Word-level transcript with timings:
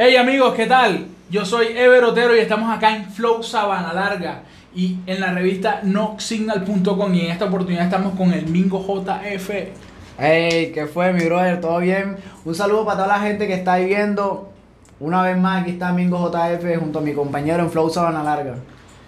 Hey 0.00 0.14
amigos, 0.14 0.54
¿qué 0.54 0.66
tal? 0.66 1.08
Yo 1.28 1.44
soy 1.44 1.76
Ever 1.76 2.04
Otero 2.04 2.36
y 2.36 2.38
estamos 2.38 2.70
acá 2.70 2.94
en 2.94 3.06
Flow 3.06 3.42
Sabana 3.42 3.92
Larga 3.92 4.42
y 4.72 4.98
en 5.06 5.18
la 5.18 5.32
revista 5.32 5.80
noxignal.com 5.82 7.12
y 7.16 7.22
en 7.22 7.32
esta 7.32 7.46
oportunidad 7.46 7.86
estamos 7.86 8.14
con 8.14 8.32
el 8.32 8.46
Mingo 8.46 8.78
JF. 8.78 9.50
Hey, 10.16 10.70
¿qué 10.72 10.86
fue 10.86 11.12
mi 11.12 11.24
brother? 11.24 11.60
¿Todo 11.60 11.80
bien? 11.80 12.16
Un 12.44 12.54
saludo 12.54 12.84
para 12.84 12.98
toda 12.98 13.08
la 13.08 13.24
gente 13.24 13.48
que 13.48 13.54
está 13.54 13.72
ahí 13.72 13.86
viendo. 13.86 14.52
Una 15.00 15.20
vez 15.24 15.36
más, 15.36 15.62
aquí 15.62 15.72
está 15.72 15.92
Mingo 15.92 16.30
JF 16.30 16.78
junto 16.78 17.00
a 17.00 17.02
mi 17.02 17.12
compañero 17.12 17.64
en 17.64 17.70
Flow 17.72 17.90
Sabana 17.90 18.22
Larga. 18.22 18.54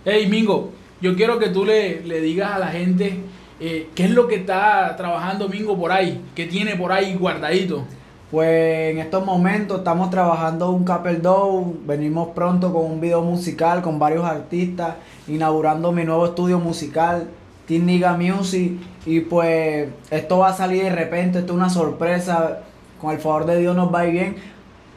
Hey 0.04 0.26
Mingo, 0.28 0.72
yo 1.00 1.14
quiero 1.14 1.38
que 1.38 1.50
tú 1.50 1.64
le, 1.64 2.00
le 2.02 2.20
digas 2.20 2.50
a 2.50 2.58
la 2.58 2.66
gente 2.66 3.20
eh, 3.60 3.90
qué 3.94 4.06
es 4.06 4.10
lo 4.10 4.26
que 4.26 4.34
está 4.34 4.96
trabajando 4.96 5.48
Mingo 5.48 5.78
por 5.78 5.92
ahí, 5.92 6.20
qué 6.34 6.46
tiene 6.46 6.74
por 6.74 6.90
ahí 6.90 7.14
guardadito. 7.14 7.84
Pues 8.30 8.92
en 8.92 8.98
estos 8.98 9.24
momentos 9.24 9.78
estamos 9.78 10.08
trabajando 10.08 10.70
un 10.70 10.84
Couple 10.84 11.16
Dough, 11.16 11.84
venimos 11.84 12.28
pronto 12.28 12.72
con 12.72 12.84
un 12.84 13.00
video 13.00 13.22
musical 13.22 13.82
con 13.82 13.98
varios 13.98 14.24
artistas, 14.24 14.94
inaugurando 15.26 15.90
mi 15.90 16.04
nuevo 16.04 16.26
estudio 16.26 16.60
musical, 16.60 17.26
Team 17.66 17.86
Niga 17.86 18.16
Music, 18.16 18.74
y 19.04 19.18
pues 19.20 19.88
esto 20.12 20.38
va 20.38 20.50
a 20.50 20.52
salir 20.52 20.84
de 20.84 20.90
repente, 20.90 21.40
esto 21.40 21.54
es 21.54 21.56
una 21.56 21.70
sorpresa, 21.70 22.60
con 23.00 23.10
el 23.10 23.18
favor 23.18 23.46
de 23.46 23.58
Dios 23.58 23.74
nos 23.74 23.92
va 23.92 24.00
a 24.00 24.06
ir 24.06 24.12
bien, 24.12 24.36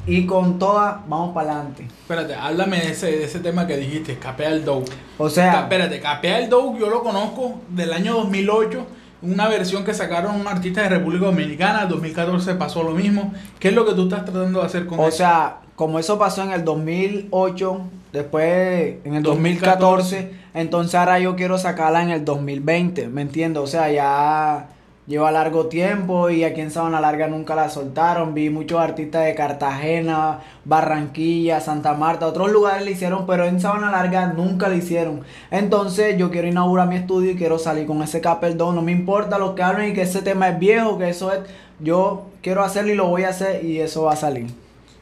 y 0.06 0.28
con 0.28 0.60
todas 0.60 0.98
vamos 1.08 1.34
para 1.34 1.54
adelante. 1.54 1.86
Espérate, 1.86 2.36
háblame 2.36 2.82
de 2.82 2.92
ese, 2.92 3.08
de 3.08 3.24
ese 3.24 3.40
tema 3.40 3.66
que 3.66 3.78
dijiste, 3.78 4.20
Capea 4.20 4.50
el 4.50 4.64
Dough. 4.64 4.86
O 5.18 5.28
sea, 5.28 5.62
espérate, 5.62 6.00
Capea 6.00 6.38
el 6.38 6.50
Dough 6.50 6.78
yo 6.78 6.88
lo 6.88 7.02
conozco 7.02 7.62
del 7.70 7.94
año 7.94 8.14
2008, 8.14 8.86
una 9.24 9.48
versión 9.48 9.84
que 9.84 9.94
sacaron 9.94 10.40
un 10.40 10.48
artista 10.48 10.82
de 10.84 10.90
República 10.90 11.26
Dominicana, 11.26 11.86
2014 11.86 12.56
pasó 12.56 12.84
lo 12.84 12.92
mismo. 12.92 13.34
¿Qué 13.60 13.70
es 13.70 13.74
lo 13.74 13.86
que 13.86 13.94
tú 13.94 14.04
estás 14.04 14.26
tratando 14.26 14.60
de 14.60 14.66
hacer 14.66 14.86
con 14.86 15.00
O 15.00 15.08
eso? 15.08 15.18
sea, 15.18 15.58
como 15.76 15.98
eso 15.98 16.20
pasó 16.20 16.44
en 16.44 16.52
el 16.52 16.64
2008, 16.64 17.82
después 18.12 18.96
en 19.04 19.16
el 19.16 19.24
2014, 19.24 20.32
entonces 20.54 20.96
ahora 20.96 21.20
yo 21.20 21.36
quiero 21.36 21.58
sacarla 21.58 22.04
en 22.04 22.10
el 22.12 22.26
2020, 22.26 23.08
¿me 23.08 23.22
entiendes? 23.24 23.64
O 23.64 23.68
sea, 23.68 23.92
ya 23.92 24.68
lleva 25.06 25.32
largo 25.32 25.68
tiempo 25.68 26.30
y 26.30 26.44
aquí 26.44 26.62
en 26.62 26.72
Sabana 26.72 27.02
Larga 27.02 27.28
nunca 27.28 27.56
la 27.56 27.70
soltaron. 27.70 28.34
Vi 28.34 28.50
muchos 28.50 28.80
artistas 28.80 29.26
de 29.26 29.36
Cartagena, 29.36 30.40
Barranquilla, 30.66 31.60
Santa 31.60 31.94
Marta, 31.94 32.28
otros 32.28 32.52
lugares 32.52 32.86
le 32.86 32.92
hicieron, 32.92 33.26
pero 33.26 33.46
en 33.46 33.60
Sabana 33.60 33.92
Larga 33.92 34.28
nunca 34.28 34.70
la 34.70 34.76
hicieron. 34.76 35.22
Entonces 35.52 36.18
yo 36.18 36.32
quiero 36.32 36.48
inaugurar 36.48 36.88
mi 36.88 36.96
estudio 36.96 37.32
y 37.32 37.36
quiero 37.36 37.60
salir 37.60 37.86
con 37.86 38.02
ese 38.02 38.22
Capel 38.22 38.58
No 38.58 38.82
me 38.82 38.92
importa 38.92 39.38
lo 39.38 39.56
que 39.56 39.64
hablen 39.64 39.92
y 39.92 39.94
que 39.94 40.04
ese 40.04 40.22
tema 40.22 40.50
es 40.50 40.60
viejo, 40.60 40.98
que 40.98 41.10
eso 41.10 41.32
es... 41.32 41.40
Yo 41.80 42.28
quiero 42.42 42.64
hacerlo 42.64 42.94
y 42.94 42.96
lo 42.96 43.08
voy 43.08 43.24
a 43.24 43.30
hacer 43.30 43.66
y 43.66 43.80
eso 43.80 44.04
va 44.04 44.14
a 44.14 44.16
salir. 44.16 44.48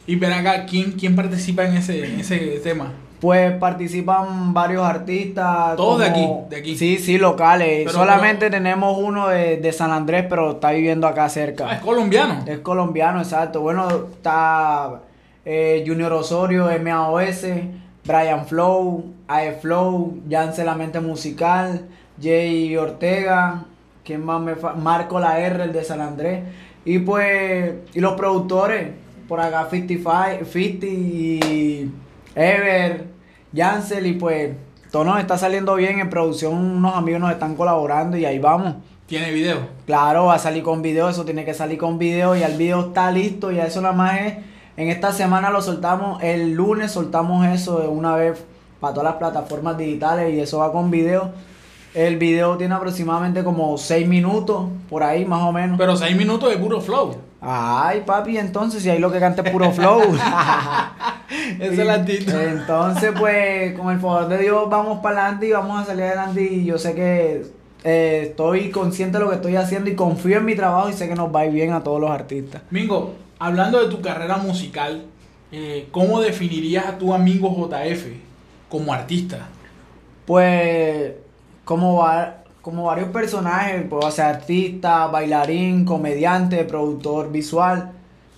Y 0.07 0.15
ven 0.15 0.31
acá, 0.31 0.65
¿quién, 0.65 0.93
quién 0.93 1.15
participa 1.15 1.63
en 1.65 1.77
ese, 1.77 2.05
en 2.05 2.19
ese 2.19 2.37
tema? 2.63 2.91
Pues 3.21 3.51
participan 3.57 4.51
varios 4.53 4.83
artistas. 4.83 5.75
Todos 5.77 5.99
de 5.99 6.07
aquí, 6.07 6.27
de 6.49 6.55
aquí. 6.57 6.75
Sí, 6.75 6.97
sí, 6.97 7.17
locales. 7.19 7.83
Pero- 7.85 7.91
Solamente 7.91 8.49
tenemos 8.49 8.97
uno 8.97 9.27
de, 9.29 9.57
de 9.57 9.71
San 9.71 9.91
Andrés, 9.91 10.25
pero 10.27 10.51
está 10.53 10.71
viviendo 10.71 11.07
acá 11.07 11.25
Ah, 11.25 11.27
es 11.27 11.33
cerca. 11.33 11.79
colombiano. 11.81 12.43
Es 12.47 12.59
colombiano, 12.59 13.19
exacto. 13.19 13.61
Bueno, 13.61 13.87
está 14.11 15.01
eh, 15.45 15.83
Junior 15.85 16.11
Osorio, 16.13 16.67
MAOS, 16.83 17.45
Brian 18.03 18.47
Flow, 18.47 19.05
AE 19.27 19.51
Flow, 19.53 20.17
Yance 20.27 20.63
La 20.65 20.73
Mente 20.73 20.99
Musical, 20.99 21.85
Jay 22.19 22.75
Ortega, 22.75 23.65
¿quién 24.03 24.25
más 24.25 24.41
me 24.41 24.55
fa- 24.55 24.73
Marco 24.73 25.19
La 25.19 25.39
R, 25.39 25.63
el 25.65 25.71
de 25.73 25.83
San 25.83 26.01
Andrés. 26.01 26.41
Y 26.85 26.97
pues, 26.97 27.71
y 27.93 27.99
los 27.99 28.13
productores, 28.13 28.87
por 29.27 29.39
acá 29.39 29.67
55, 29.69 30.45
50 30.51 30.85
y 30.87 31.91
Ever, 32.35 33.07
Yancel, 33.51 34.05
y 34.07 34.13
pues, 34.13 34.51
todo 34.91 35.03
nos 35.03 35.19
está 35.19 35.37
saliendo 35.37 35.75
bien. 35.75 35.99
En 35.99 36.09
producción, 36.09 36.55
unos 36.55 36.95
amigos 36.95 37.21
nos 37.21 37.31
están 37.31 37.55
colaborando 37.55 38.17
y 38.17 38.25
ahí 38.25 38.39
vamos. 38.39 38.75
Tiene 39.05 39.31
video. 39.31 39.67
Claro, 39.85 40.25
va 40.25 40.35
a 40.35 40.39
salir 40.39 40.63
con 40.63 40.81
video, 40.81 41.09
eso 41.09 41.25
tiene 41.25 41.43
que 41.43 41.53
salir 41.53 41.77
con 41.77 41.97
video, 41.97 42.35
ya 42.35 42.47
el 42.47 42.57
video 42.57 42.87
está 42.87 43.11
listo, 43.11 43.51
ya 43.51 43.65
eso 43.65 43.81
nada 43.81 43.93
más 43.93 44.21
es. 44.21 44.33
En 44.77 44.89
esta 44.89 45.11
semana 45.11 45.49
lo 45.49 45.61
soltamos, 45.61 46.23
el 46.23 46.53
lunes 46.53 46.91
soltamos 46.91 47.45
eso 47.47 47.79
de 47.79 47.87
una 47.87 48.15
vez 48.15 48.41
para 48.79 48.93
todas 48.93 49.11
las 49.11 49.19
plataformas 49.19 49.77
digitales 49.77 50.33
y 50.33 50.39
eso 50.39 50.59
va 50.59 50.71
con 50.71 50.89
video. 50.89 51.31
El 51.93 52.17
video 52.17 52.55
tiene 52.55 52.73
aproximadamente 52.73 53.43
como 53.43 53.77
6 53.77 54.07
minutos, 54.07 54.67
por 54.89 55.03
ahí 55.03 55.25
más 55.25 55.43
o 55.43 55.51
menos. 55.51 55.77
Pero 55.77 55.97
seis 55.97 56.15
minutos 56.15 56.49
de 56.49 56.57
puro 56.57 56.79
flow. 56.79 57.30
Ay, 57.41 58.03
papi, 58.05 58.37
entonces 58.37 58.83
si 58.83 58.89
ahí 58.89 58.99
lo 58.99 59.11
que 59.11 59.19
canta 59.19 59.41
es 59.41 59.49
puro 59.51 59.71
flow. 59.71 60.01
Esa 61.59 61.81
es 61.81 61.85
la 61.87 61.93
actitud. 61.95 62.33
Entonces, 62.33 63.11
pues, 63.17 63.73
con 63.77 63.89
el 63.91 63.99
favor 63.99 64.27
de 64.27 64.37
Dios, 64.37 64.69
vamos 64.69 64.99
para 65.01 65.23
adelante 65.23 65.47
y 65.47 65.51
vamos 65.51 65.81
a 65.81 65.85
salir 65.85 66.03
adelante. 66.03 66.41
Y 66.43 66.65
yo 66.65 66.77
sé 66.77 66.93
que 66.93 67.45
eh, 67.83 68.27
estoy 68.29 68.69
consciente 68.69 69.17
de 69.17 69.23
lo 69.23 69.29
que 69.29 69.37
estoy 69.37 69.55
haciendo 69.55 69.89
y 69.89 69.95
confío 69.95 70.37
en 70.37 70.45
mi 70.45 70.55
trabajo 70.55 70.89
y 70.89 70.93
sé 70.93 71.07
que 71.09 71.15
nos 71.15 71.33
va 71.33 71.41
a 71.41 71.45
ir 71.47 71.51
bien 71.53 71.73
a 71.73 71.83
todos 71.83 71.99
los 71.99 72.11
artistas. 72.11 72.61
Mingo, 72.69 73.15
hablando 73.39 73.79
de 73.81 73.89
tu 73.89 74.01
carrera 74.01 74.37
musical, 74.37 75.05
eh, 75.51 75.87
¿cómo 75.91 76.21
definirías 76.21 76.85
a 76.85 76.97
tu 76.99 77.11
amigo 77.13 77.49
JF 77.49 78.05
como 78.69 78.93
artista? 78.93 79.47
Pues, 80.25 81.13
como, 81.65 81.97
va- 81.97 82.40
como 82.61 82.85
varios 82.85 83.09
personajes, 83.09 83.83
puedo 83.89 84.09
ser 84.11 84.25
artista, 84.25 85.07
bailarín, 85.07 85.85
comediante, 85.85 86.63
productor 86.63 87.31
visual. 87.31 87.91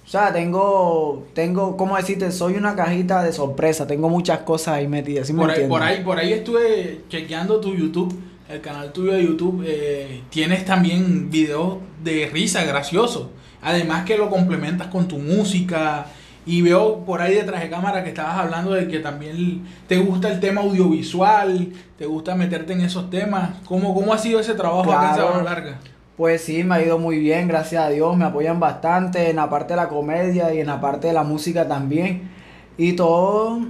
O 0.06 0.10
sea, 0.10 0.34
tengo, 0.34 1.26
tengo, 1.34 1.78
¿cómo 1.78 1.96
decirte? 1.96 2.32
Soy 2.32 2.56
una 2.56 2.76
cajita 2.76 3.24
de 3.24 3.32
sorpresa, 3.32 3.88
tengo 3.88 4.10
muchas 4.10 4.40
cosas 4.40 4.76
ahí 4.76 4.88
metidas. 4.88 5.28
¿sí 5.28 5.34
me 5.34 5.40
Por 5.42 5.52
ahí, 5.52 5.68
por 5.68 5.82
ahí, 5.84 6.04
por 6.04 6.18
ahí 6.18 6.34
estuve 6.34 7.02
chequeando 7.10 7.60
tu 7.60 7.74
YouTube, 7.74 8.14
el 8.50 8.62
canal 8.62 8.92
tuyo 8.92 9.14
de 9.14 9.24
YouTube. 9.24 9.64
eh, 9.66 10.22
tienes 10.30 10.66
también 10.66 11.30
videos 11.30 11.78
de 12.04 12.30
risa, 12.32 12.64
graciosos. 12.64 13.28
Además 13.62 14.04
que 14.04 14.18
lo 14.18 14.30
complementas 14.30 14.88
con 14.88 15.08
tu 15.08 15.18
música. 15.18 16.08
Y 16.46 16.62
veo 16.62 17.00
por 17.06 17.22
ahí 17.22 17.36
detrás 17.36 17.62
de 17.62 17.70
cámara 17.70 18.04
que 18.04 18.10
estabas 18.10 18.38
hablando 18.38 18.72
de 18.74 18.88
que 18.88 19.00
también 19.00 19.64
te 19.88 19.98
gusta 19.98 20.30
el 20.30 20.40
tema 20.40 20.62
audiovisual, 20.62 21.72
te 21.98 22.06
gusta 22.06 22.36
meterte 22.36 22.74
en 22.74 22.82
esos 22.82 23.10
temas. 23.10 23.52
¿Cómo, 23.66 23.94
cómo 23.94 24.14
ha 24.14 24.18
sido 24.18 24.40
ese 24.40 24.54
trabajo 24.54 24.92
acá 24.92 25.10
en 25.10 25.16
Claro. 25.16 25.28
Sabana 25.30 25.44
Larga? 25.44 25.80
Pues 26.18 26.42
sí, 26.42 26.64
me 26.64 26.76
ha 26.76 26.84
ido 26.84 27.00
muy 27.00 27.18
bien, 27.18 27.48
gracias 27.48 27.84
a 27.84 27.90
Dios, 27.90 28.16
me 28.18 28.26
apoyan 28.26 28.60
bastante 28.60 29.30
en 29.30 29.38
la 29.38 29.50
parte 29.50 29.74
de 29.74 29.78
la 29.78 29.90
comedia 29.90 30.54
y 30.54 30.60
en 30.60 30.68
la 30.68 30.80
parte 30.80 31.08
de 31.08 31.14
la 31.14 31.24
música 31.24 31.68
también. 31.68 32.30
Y 32.78 32.94
todo, 32.94 33.62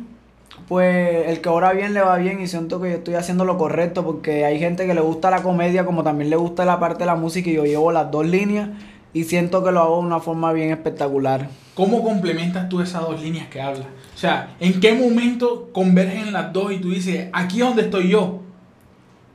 pues 0.68 1.28
el 1.28 1.42
que 1.42 1.50
ahora 1.50 1.72
bien 1.74 1.94
le 1.94 2.02
va 2.02 2.18
bien 2.18 2.42
y 2.42 2.48
siento 2.48 2.82
que 2.82 2.90
yo 2.90 2.96
estoy 2.98 3.16
haciendo 3.16 3.46
lo 3.46 3.58
correcto 3.58 4.04
porque 4.04 4.46
hay 4.46 4.60
gente 4.60 4.86
que 4.86 4.94
le 4.94 5.02
gusta 5.02 5.30
la 5.30 5.42
comedia 5.42 5.86
como 5.86 6.04
también 6.04 6.30
le 6.30 6.36
gusta 6.36 6.66
la 6.66 6.80
parte 6.80 7.00
de 7.00 7.06
la 7.06 7.16
música 7.16 7.50
y 7.50 7.54
yo 7.54 7.66
llevo 7.66 7.92
las 7.92 8.12
dos 8.12 8.26
líneas 8.26 8.70
y 9.14 9.24
siento 9.26 9.64
que 9.64 9.72
lo 9.72 9.82
hago 9.82 9.98
de 10.00 10.08
una 10.08 10.20
forma 10.20 10.52
bien 10.54 10.72
espectacular. 10.72 11.50
¿Cómo 11.76 12.04
complementas 12.04 12.70
tú 12.70 12.82
esas 12.82 13.02
dos 13.02 13.22
líneas 13.22 13.48
que 13.48 13.62
hablas? 13.62 13.88
O 14.16 14.18
sea, 14.18 14.56
¿en 14.60 14.80
qué 14.80 14.94
momento 14.94 15.70
convergen 15.74 16.34
las 16.34 16.52
dos 16.54 16.72
y 16.72 16.78
tú 16.80 16.90
dices, 16.92 17.30
aquí 17.34 17.62
es 17.62 17.68
donde 17.68 17.84
estoy 17.84 18.10
yo? 18.10 18.40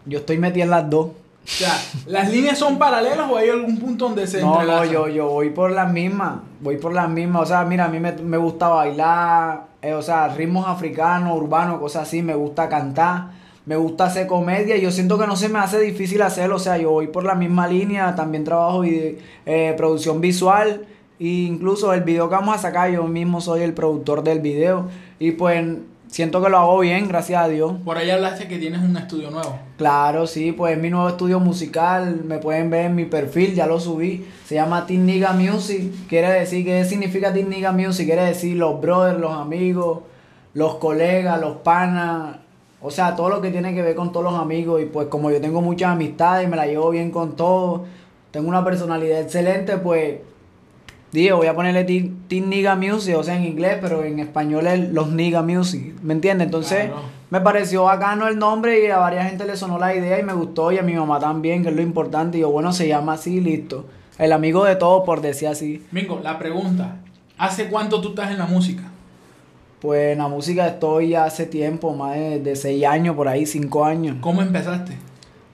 Yo 0.06 0.18
estoy 0.18 0.38
metida 0.38 0.64
en 0.64 0.70
las 0.70 0.88
dos. 0.88 1.06
O 1.06 1.50
sea, 1.50 1.74
¿las 2.06 2.30
líneas 2.30 2.58
son 2.58 2.78
paralelas 2.78 3.30
o 3.30 3.36
hay 3.36 3.48
algún 3.48 3.78
punto 3.78 4.06
donde 4.06 4.26
se 4.26 4.40
No, 4.40 4.54
no, 4.54 4.60
entrelazan? 4.60 4.90
yo, 4.90 5.08
yo 5.08 5.28
voy 5.30 5.50
por 5.50 5.70
las 5.70 5.90
mismas, 5.90 6.34
voy 6.60 6.76
por 6.76 6.92
las 6.92 7.08
mismas, 7.08 7.42
o 7.42 7.46
sea, 7.46 7.64
mira, 7.64 7.86
a 7.86 7.88
mí 7.88 7.98
me, 7.98 8.12
me 8.12 8.36
gusta 8.36 8.68
bailar, 8.68 9.64
eh, 9.80 9.94
o 9.94 10.02
sea, 10.02 10.28
ritmos 10.28 10.66
africanos, 10.68 11.34
urbanos, 11.36 11.80
cosas 11.80 12.02
así, 12.06 12.20
me 12.22 12.34
gusta 12.34 12.68
cantar, 12.68 13.28
me 13.68 13.76
gusta 13.76 14.06
hacer 14.06 14.26
comedia, 14.26 14.76
y 14.76 14.80
yo 14.80 14.90
siento 14.90 15.18
que 15.18 15.26
no 15.26 15.36
se 15.36 15.50
me 15.50 15.58
hace 15.58 15.78
difícil 15.78 16.22
hacerlo, 16.22 16.56
o 16.56 16.58
sea, 16.58 16.78
yo 16.78 16.90
voy 16.90 17.08
por 17.08 17.24
la 17.24 17.34
misma 17.34 17.68
línea, 17.68 18.14
también 18.14 18.42
trabajo 18.42 18.80
vide- 18.80 19.18
eh, 19.44 19.74
producción 19.76 20.22
visual, 20.22 20.86
e 21.20 21.26
incluso 21.26 21.92
el 21.92 22.00
video 22.00 22.30
que 22.30 22.34
vamos 22.36 22.54
a 22.56 22.58
sacar, 22.58 22.90
yo 22.90 23.04
mismo 23.04 23.42
soy 23.42 23.60
el 23.60 23.74
productor 23.74 24.22
del 24.22 24.40
video, 24.40 24.86
y 25.18 25.32
pues 25.32 25.62
siento 26.06 26.42
que 26.42 26.48
lo 26.48 26.56
hago 26.56 26.78
bien, 26.78 27.08
gracias 27.08 27.42
a 27.42 27.48
Dios. 27.48 27.74
Por 27.84 27.98
ahí 27.98 28.08
hablaste 28.08 28.48
que 28.48 28.56
tienes 28.56 28.80
un 28.80 28.96
estudio 28.96 29.30
nuevo. 29.30 29.58
Claro, 29.76 30.26
sí, 30.26 30.52
pues 30.52 30.74
es 30.74 30.82
mi 30.82 30.88
nuevo 30.88 31.06
estudio 31.06 31.38
musical, 31.38 32.22
me 32.24 32.38
pueden 32.38 32.70
ver 32.70 32.86
en 32.86 32.94
mi 32.94 33.04
perfil, 33.04 33.54
ya 33.54 33.66
lo 33.66 33.78
subí, 33.78 34.24
se 34.46 34.54
llama 34.54 34.86
Team 34.86 35.04
Niga 35.04 35.34
Music, 35.34 35.92
quiere 36.08 36.30
decir, 36.30 36.64
¿qué 36.64 36.86
significa 36.86 37.34
Team 37.34 37.50
Niga 37.50 37.72
Music? 37.72 38.06
Quiere 38.06 38.24
decir 38.24 38.56
los 38.56 38.80
brothers, 38.80 39.20
los 39.20 39.34
amigos, 39.34 39.98
los 40.54 40.76
colegas, 40.76 41.38
los 41.38 41.58
panas, 41.58 42.38
o 42.80 42.90
sea, 42.90 43.16
todo 43.16 43.28
lo 43.28 43.40
que 43.40 43.50
tiene 43.50 43.74
que 43.74 43.82
ver 43.82 43.94
con 43.94 44.12
todos 44.12 44.24
los 44.24 44.40
amigos 44.40 44.80
y 44.82 44.86
pues 44.86 45.08
como 45.08 45.30
yo 45.30 45.40
tengo 45.40 45.60
muchas 45.60 45.90
amistades, 45.92 46.48
me 46.48 46.56
la 46.56 46.66
llevo 46.66 46.90
bien 46.90 47.10
con 47.10 47.36
todos, 47.36 47.82
tengo 48.30 48.48
una 48.48 48.64
personalidad 48.64 49.20
excelente, 49.20 49.78
pues 49.78 50.16
Digo, 51.10 51.38
voy 51.38 51.46
a 51.46 51.54
ponerle 51.54 51.84
Team, 51.84 52.16
Team 52.28 52.50
Niga 52.50 52.76
Music, 52.76 53.16
o 53.16 53.22
sea, 53.24 53.34
en 53.36 53.44
inglés, 53.44 53.78
pero 53.80 54.04
en 54.04 54.18
español 54.18 54.66
es 54.66 54.90
los 54.90 55.08
Niga 55.10 55.40
Music, 55.40 55.94
¿me 56.02 56.12
entiendes? 56.12 56.44
Entonces, 56.46 56.86
Claro. 56.88 57.00
me 57.30 57.40
pareció 57.40 57.84
bacano 57.84 58.28
el 58.28 58.38
nombre 58.38 58.84
y 58.84 58.90
a 58.90 58.98
varias 58.98 59.26
gente 59.26 59.46
le 59.46 59.56
sonó 59.56 59.78
la 59.78 59.94
idea 59.94 60.20
y 60.20 60.22
me 60.22 60.34
gustó 60.34 60.70
y 60.70 60.76
a 60.76 60.82
mi 60.82 60.92
mamá 60.92 61.18
también, 61.18 61.62
que 61.62 61.70
es 61.70 61.74
lo 61.74 61.80
importante. 61.80 62.36
Y 62.36 62.42
yo, 62.42 62.50
bueno, 62.50 62.74
se 62.74 62.88
llama 62.88 63.14
así, 63.14 63.40
listo. 63.40 63.86
El 64.18 64.32
amigo 64.32 64.64
de 64.66 64.76
todos, 64.76 65.04
por 65.06 65.22
decir 65.22 65.48
así. 65.48 65.82
Mingo, 65.92 66.20
la 66.22 66.38
pregunta, 66.38 66.96
¿hace 67.38 67.68
cuánto 67.70 68.02
tú 68.02 68.10
estás 68.10 68.30
en 68.30 68.36
la 68.36 68.46
música? 68.46 68.82
Pues 69.80 70.12
en 70.12 70.18
la 70.18 70.28
música 70.28 70.66
estoy 70.66 71.14
hace 71.14 71.46
tiempo, 71.46 71.94
más 71.94 72.14
de, 72.14 72.40
de 72.40 72.56
seis 72.56 72.84
años, 72.84 73.14
por 73.14 73.28
ahí, 73.28 73.46
cinco 73.46 73.84
años. 73.84 74.16
¿Cómo 74.20 74.42
empezaste? 74.42 74.96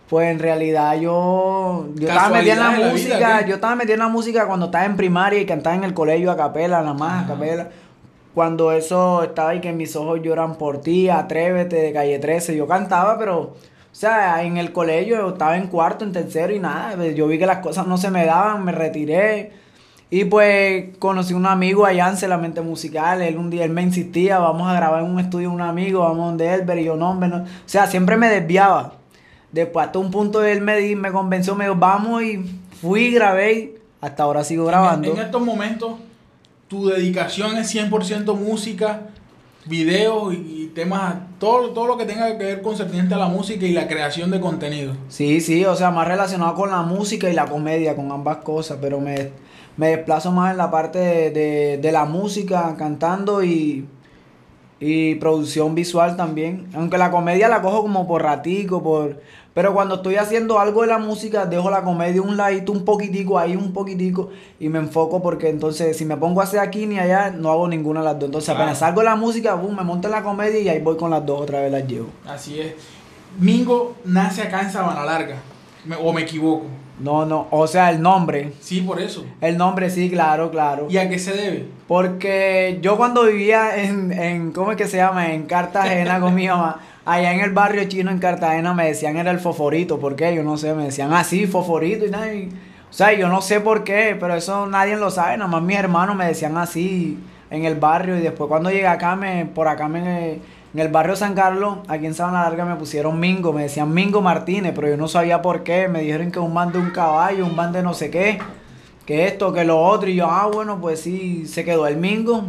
Pues 0.09 0.31
en 0.31 0.39
realidad 0.39 0.95
yo, 1.01 1.89
yo 1.95 2.09
estaba 2.09 2.29
metido 2.29 2.53
en 2.53 2.61
la, 2.61 2.71
música, 2.71 3.47
yo 3.47 3.55
estaba 3.55 3.75
metido 3.75 3.95
en 3.95 4.01
la 4.01 4.09
música 4.09 4.47
cuando 4.47 4.67
estaba 4.67 4.85
en 4.85 4.97
primaria 4.97 5.41
y 5.41 5.47
cantaba 5.47 5.77
en 5.77 5.85
el 5.85 5.95
colegio 5.95 6.31
a 6.31 6.37
capela, 6.37 6.81
nada 6.81 6.95
más 6.95 7.25
a 7.25 7.27
capela. 7.27 7.71
Cuando 8.35 8.73
eso 8.73 9.23
estaba 9.23 9.51
ahí 9.51 9.61
que 9.61 9.73
mis 9.73 9.97
ojos 9.97 10.21
lloran 10.23 10.57
por 10.57 10.81
ti, 10.81 11.09
atrévete 11.09 11.77
de 11.77 11.93
calle 11.93 12.19
13, 12.19 12.55
yo 12.55 12.67
cantaba, 12.67 13.19
pero, 13.19 13.41
o 13.41 13.55
sea, 13.93 14.43
en 14.43 14.57
el 14.59 14.73
colegio 14.73 15.17
yo 15.17 15.29
estaba 15.31 15.57
en 15.57 15.69
cuarto, 15.69 16.05
en 16.05 16.13
tercero 16.13 16.53
y 16.53 16.59
nada, 16.59 17.07
yo 17.09 17.27
vi 17.27 17.39
que 17.39 17.47
las 17.47 17.59
cosas 17.59 17.87
no 17.87 17.97
se 17.97 18.11
me 18.11 18.27
daban, 18.27 18.65
me 18.65 18.73
retiré. 18.73 19.64
Y 20.11 20.27
pues 20.27 20.97
conocí 20.99 21.35
un 21.35 21.47
amigo 21.47 21.87
allá 21.87 22.13
en 22.21 22.29
la 22.31 22.39
mente 22.39 22.61
musical, 22.61 23.21
él 23.23 23.37
un 23.37 23.51
día 23.51 23.65
él 23.65 23.71
me 23.73 23.83
insistía, 23.83 24.39
vamos 24.39 24.69
a 24.69 24.75
grabar 24.75 25.03
en 25.03 25.11
un 25.11 25.19
estudio 25.19 25.51
un 25.51 25.61
amigo, 25.61 26.01
vamos 26.01 26.27
donde 26.29 26.55
Elber 26.55 26.79
y 26.79 26.85
yo 26.85 26.95
no, 26.97 27.11
hombre, 27.11 27.29
no. 27.29 27.37
o 27.39 27.45
sea, 27.67 27.87
siempre 27.87 28.17
me 28.17 28.29
desviaba. 28.29 28.93
Después 29.51 29.87
hasta 29.87 29.99
un 29.99 30.11
punto 30.11 30.45
él 30.45 30.61
me, 30.61 30.77
di- 30.77 30.95
me 30.95 31.11
convenció, 31.11 31.55
me 31.57 31.65
dijo, 31.65 31.77
vamos 31.77 32.23
y 32.23 32.45
fui, 32.81 33.11
grabé 33.13 33.53
y 33.55 33.75
hasta 34.01 34.23
ahora 34.25 34.45
sigo 34.45 34.67
grabando. 34.67 35.11
En, 35.11 35.17
en 35.19 35.25
estos 35.25 35.43
momentos, 35.43 35.95
tu 36.69 36.87
dedicación 36.87 37.57
es 37.57 37.75
100% 37.75 38.35
música, 38.37 39.03
videos 39.65 40.35
y, 40.35 40.37
y 40.37 40.71
temas, 40.75 41.15
todo, 41.39 41.71
todo 41.71 41.87
lo 41.87 41.97
que 41.97 42.05
tenga 42.05 42.27
que 42.37 42.45
ver 42.45 42.63
concerniente 42.63 43.15
a 43.15 43.19
la 43.19 43.29
música 43.29 43.65
y 43.65 43.73
la 43.73 43.89
creación 43.89 44.31
de 44.31 44.41
contenido. 44.41 44.95
Sí, 45.09 45.41
sí, 45.41 45.65
o 45.65 45.75
sea, 45.75 45.91
más 45.91 46.07
relacionado 46.07 46.55
con 46.55 46.71
la 46.71 46.83
música 46.83 47.29
y 47.31 47.33
la 47.33 47.47
comedia, 47.47 47.97
con 47.97 48.11
ambas 48.13 48.39
cosas, 48.39 48.79
pero 48.81 49.01
me, 49.01 49.31
me 49.77 49.89
desplazo 49.89 50.31
más 50.33 50.53
en 50.53 50.57
la 50.59 50.71
parte 50.71 50.99
de, 50.99 51.31
de- 51.31 51.79
de 51.79 51.93
la 51.93 52.05
música, 52.05 52.75
cantando 52.79 53.43
y, 53.43 53.87
y 54.81 55.15
producción 55.17 55.75
visual 55.75 56.17
también. 56.17 56.69
Aunque 56.75 56.99
la 56.99 57.11
comedia 57.11 57.49
la 57.49 57.63
cojo 57.63 57.83
como 57.83 58.07
por 58.07 58.23
ratico, 58.23 58.83
por... 58.83 59.21
Pero 59.55 59.73
cuando 59.73 59.95
estoy 59.97 60.17
haciendo 60.17 60.59
algo 60.59 60.81
de 60.83 60.89
la 60.89 60.99
música, 60.99 61.47
dejo 61.47 61.71
la 61.71 61.85
comedia 61.85 62.21
un 62.21 62.37
ladito, 62.37 62.73
un 62.73 62.85
poquitico, 62.85 63.39
ahí 63.39 63.55
un 63.55 63.73
poquitico, 63.73 64.31
y 64.59 64.69
me 64.69 64.81
enfoco 64.81 65.23
porque 65.23 65.49
entonces 65.49 65.97
si 65.97 66.05
me 66.05 66.17
pongo 66.17 66.41
a 66.41 66.45
hacer 66.45 66.59
aquí 66.59 66.87
ni 66.87 66.99
allá, 66.99 67.31
no 67.31 67.51
hago 67.53 67.69
ninguna 67.69 68.01
de 68.01 68.07
las 68.07 68.15
dos. 68.19 68.25
Entonces 68.27 68.49
apenas 68.51 68.79
salgo 68.79 69.01
de 69.01 69.05
la 69.07 69.15
música, 69.15 69.55
boom, 69.55 69.77
me 69.77 69.85
monto 69.85 70.09
en 70.09 70.13
la 70.13 70.25
comedia 70.25 70.59
y 70.59 70.69
ahí 70.69 70.81
voy 70.81 70.97
con 70.97 71.13
las 71.13 71.25
dos 71.25 71.41
otra 71.43 71.61
vez 71.61 71.71
las 71.71 71.87
llevo. 71.87 72.09
Así 72.27 72.59
es. 72.59 72.75
Mingo 73.39 73.95
nace 74.05 74.43
acá 74.43 74.61
en 74.63 74.73
Sabana 74.73 75.05
Larga, 75.05 75.37
me- 75.85 75.97
o 75.97 76.13
me 76.13 76.23
equivoco. 76.23 76.65
No, 77.01 77.27
no, 77.27 77.49
o 77.51 77.67
sea, 77.67 77.91
el 77.91 78.01
nombre. 78.01 78.53
Sí, 78.61 78.81
por 78.81 79.01
eso. 79.01 79.25
El 79.41 79.57
nombre, 79.59 79.91
sí, 79.91 80.09
claro, 80.11 80.51
claro. 80.51 80.87
¿Y 80.89 80.97
a 80.99 81.09
qué 81.09 81.19
se 81.19 81.33
debe? 81.33 81.67
Porque 81.89 82.79
yo 82.83 82.97
cuando 82.97 83.25
vivía 83.25 83.83
en, 83.83 84.13
en 84.13 84.53
¿cómo 84.53 84.71
es 84.71 84.77
que 84.77 84.87
se 84.87 84.99
llama? 84.99 85.33
En 85.33 85.47
Cartagena 85.47 86.21
con 86.21 86.35
mi 86.35 86.47
mamá, 86.47 86.81
allá 87.05 87.33
en 87.33 87.41
el 87.41 87.51
barrio 87.51 87.85
chino 87.89 88.11
en 88.13 88.19
Cartagena 88.19 88.75
me 88.75 88.87
decían 88.87 89.17
era 89.17 89.33
el 89.33 89.41
foforito. 89.41 89.99
¿Por 89.99 90.15
qué? 90.15 90.35
Yo 90.37 90.45
no 90.45 90.57
sé, 90.57 90.73
me 90.75 90.85
decían 90.85 91.13
así, 91.13 91.47
foforito 91.47 92.07
y 92.07 92.11
nada. 92.11 92.33
y- 92.33 92.49
o 92.89 92.97
sea, 92.97 93.13
yo 93.13 93.27
no 93.29 93.43
sé 93.43 93.59
por 93.61 93.83
qué, 93.83 94.17
pero 94.21 94.37
eso 94.37 94.67
nadie 94.69 94.97
lo 94.97 95.11
sabe. 95.11 95.37
Nada 95.37 95.51
más 95.51 95.63
mis 95.63 95.77
hermanos 95.77 96.15
me 96.15 96.27
decían 96.27 96.57
así 96.57 97.19
en 97.51 97.65
el 97.65 97.75
barrio 97.75 98.17
y 98.17 98.21
después 98.21 98.47
cuando 98.49 98.71
llegué 98.71 98.87
acá, 98.87 99.17
me, 99.17 99.47
por 99.47 99.67
acá 99.67 99.89
me, 99.89 100.39
en 100.75 100.81
el 100.81 100.89
barrio 100.89 101.17
San 101.17 101.35
Carlos, 101.35 101.79
aquí 101.89 102.05
en 102.05 102.15
Sabana 102.15 102.43
Larga 102.43 102.65
me 102.65 102.77
pusieron 102.77 103.19
Mingo, 103.19 103.53
me 103.53 103.63
decían 103.63 103.95
Mingo 103.95 104.21
Martínez, 104.21 104.73
pero 104.75 104.89
yo 104.89 104.97
no 104.97 105.09
sabía 105.09 105.41
por 105.41 105.63
qué. 105.63 105.89
Me 105.89 106.03
dijeron 106.03 106.31
que 106.31 106.41
un 106.41 106.53
man 106.53 106.73
de 106.73 106.79
un 106.79 106.91
caballo, 106.91 107.47
un 107.47 107.55
man 107.55 107.73
de 107.73 107.83
no 107.83 107.95
sé 107.95 108.11
qué 108.11 108.39
que 109.07 109.27
esto, 109.27 109.53
que 109.53 109.65
lo 109.65 109.81
otro, 109.81 110.09
y 110.09 110.17
yo, 110.17 110.27
ah, 110.31 110.49
bueno, 110.53 110.81
pues 110.81 111.01
sí, 111.01 111.47
se 111.47 111.65
quedó 111.65 111.87
el 111.87 111.97
Mingo, 111.97 112.45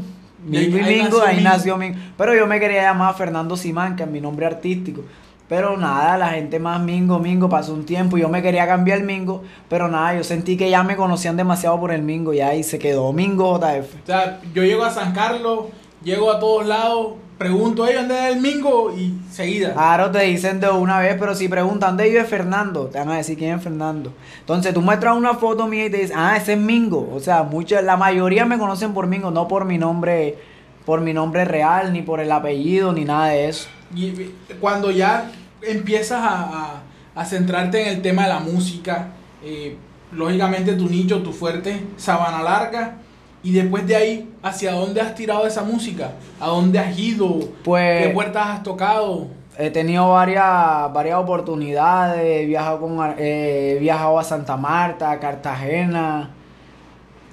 Mingo 0.45 0.77
y 0.77 0.81
ahí 0.81 0.95
Mingo, 0.95 1.17
nació 1.17 1.23
ahí 1.23 1.35
Mingo. 1.37 1.49
nació 1.49 1.77
Mingo, 1.77 1.99
pero 2.17 2.33
yo 2.33 2.47
me 2.47 2.59
quería 2.59 2.83
llamar 2.83 3.15
Fernando 3.15 3.57
Simán, 3.57 3.95
que 3.95 4.03
es 4.03 4.09
mi 4.09 4.21
nombre 4.21 4.45
artístico, 4.45 5.01
pero 5.49 5.77
nada, 5.77 6.17
la 6.17 6.29
gente 6.29 6.59
más 6.59 6.79
Mingo, 6.81 7.19
Mingo, 7.19 7.49
pasó 7.49 7.73
un 7.73 7.85
tiempo, 7.85 8.17
yo 8.17 8.29
me 8.29 8.41
quería 8.41 8.65
cambiar 8.65 8.99
el 8.99 9.03
Mingo, 9.03 9.43
pero 9.67 9.89
nada, 9.89 10.15
yo 10.15 10.23
sentí 10.23 10.55
que 10.55 10.69
ya 10.69 10.83
me 10.83 10.95
conocían 10.95 11.35
demasiado 11.35 11.79
por 11.79 11.91
el 11.91 12.03
Mingo, 12.03 12.33
y 12.33 12.39
ahí 12.39 12.63
se 12.63 12.79
quedó 12.79 13.11
Mingo 13.11 13.59
JF. 13.59 13.95
O 14.03 14.05
sea, 14.05 14.39
yo 14.53 14.63
llego 14.63 14.85
a 14.85 14.91
San 14.91 15.13
Carlos, 15.13 15.65
llego 16.03 16.31
a 16.31 16.39
todos 16.39 16.65
lados, 16.65 17.15
pregunto, 17.37 17.85
¿ellos 17.85 18.01
dónde 18.07 18.29
es 18.29 18.35
el 18.35 18.41
Mingo? 18.41 18.93
Y 18.95 19.13
seguida. 19.31 19.73
Claro, 19.73 20.11
te 20.11 20.21
dicen 20.23 20.59
de 20.59 20.69
una 20.69 20.99
vez, 20.99 21.15
pero 21.19 21.35
si 21.35 21.47
preguntan, 21.47 21.91
¿dónde 21.91 22.05
vive 22.09 22.23
Fernando? 22.25 22.85
Te 22.87 22.99
van 22.99 23.09
a 23.09 23.17
decir 23.17 23.37
quién 23.37 23.55
es 23.57 23.63
Fernando. 23.63 24.13
Entonces 24.39 24.73
tú 24.73 24.81
muestras 24.81 25.15
una 25.17 25.33
foto 25.35 25.67
mía 25.67 25.85
y 25.85 25.89
te 25.89 25.97
dicen, 25.97 26.17
ah, 26.17 26.37
ese 26.37 26.53
es 26.53 26.59
Mingo. 26.59 27.09
O 27.13 27.19
sea, 27.19 27.43
muchos, 27.43 27.83
la 27.83 27.97
mayoría 27.97 28.45
me 28.45 28.57
conocen 28.57 28.93
por 28.93 29.07
Mingo, 29.07 29.31
no 29.31 29.47
por 29.47 29.65
mi 29.65 29.77
nombre, 29.77 30.37
por 30.85 31.01
mi 31.01 31.13
nombre 31.13 31.45
real, 31.45 31.91
ni 31.93 32.01
por 32.01 32.19
el 32.19 32.31
apellido, 32.31 32.93
ni 32.93 33.05
nada 33.05 33.27
de 33.27 33.49
eso. 33.49 33.67
Y 33.95 34.13
cuando 34.59 34.91
ya 34.91 35.29
empiezas 35.61 36.21
a, 36.21 36.39
a- 36.43 36.81
a 37.15 37.25
centrarte 37.25 37.81
en 37.81 37.87
el 37.95 38.01
tema 38.01 38.23
de 38.23 38.29
la 38.29 38.39
música, 38.39 39.07
eh, 39.43 39.77
lógicamente 40.11 40.73
tu 40.73 40.89
nicho, 40.89 41.21
tu 41.23 41.31
fuerte, 41.31 41.81
Sabana 41.97 42.43
Larga, 42.43 42.97
y 43.45 43.51
después 43.51 43.85
de 43.85 43.95
ahí, 43.95 44.33
¿hacia 44.41 44.71
dónde 44.71 44.99
has 44.99 45.13
tirado 45.13 45.45
esa 45.45 45.61
música? 45.61 46.13
¿A 46.39 46.47
dónde 46.47 46.79
has 46.79 46.97
ido? 46.97 47.39
Pues- 47.63 48.07
¿Qué 48.07 48.09
puertas 48.11 48.47
has 48.47 48.63
tocado? 48.63 49.27
He 49.57 49.69
tenido 49.69 50.09
varias, 50.09 50.91
varias 50.91 51.19
oportunidades, 51.19 52.19
he 52.25 52.45
viajado, 52.47 52.79
con, 52.79 52.99
eh, 53.19 53.75
he 53.77 53.79
viajado 53.79 54.17
a 54.17 54.23
Santa 54.23 54.57
Marta, 54.57 55.11
a 55.11 55.19
Cartagena, 55.19 56.31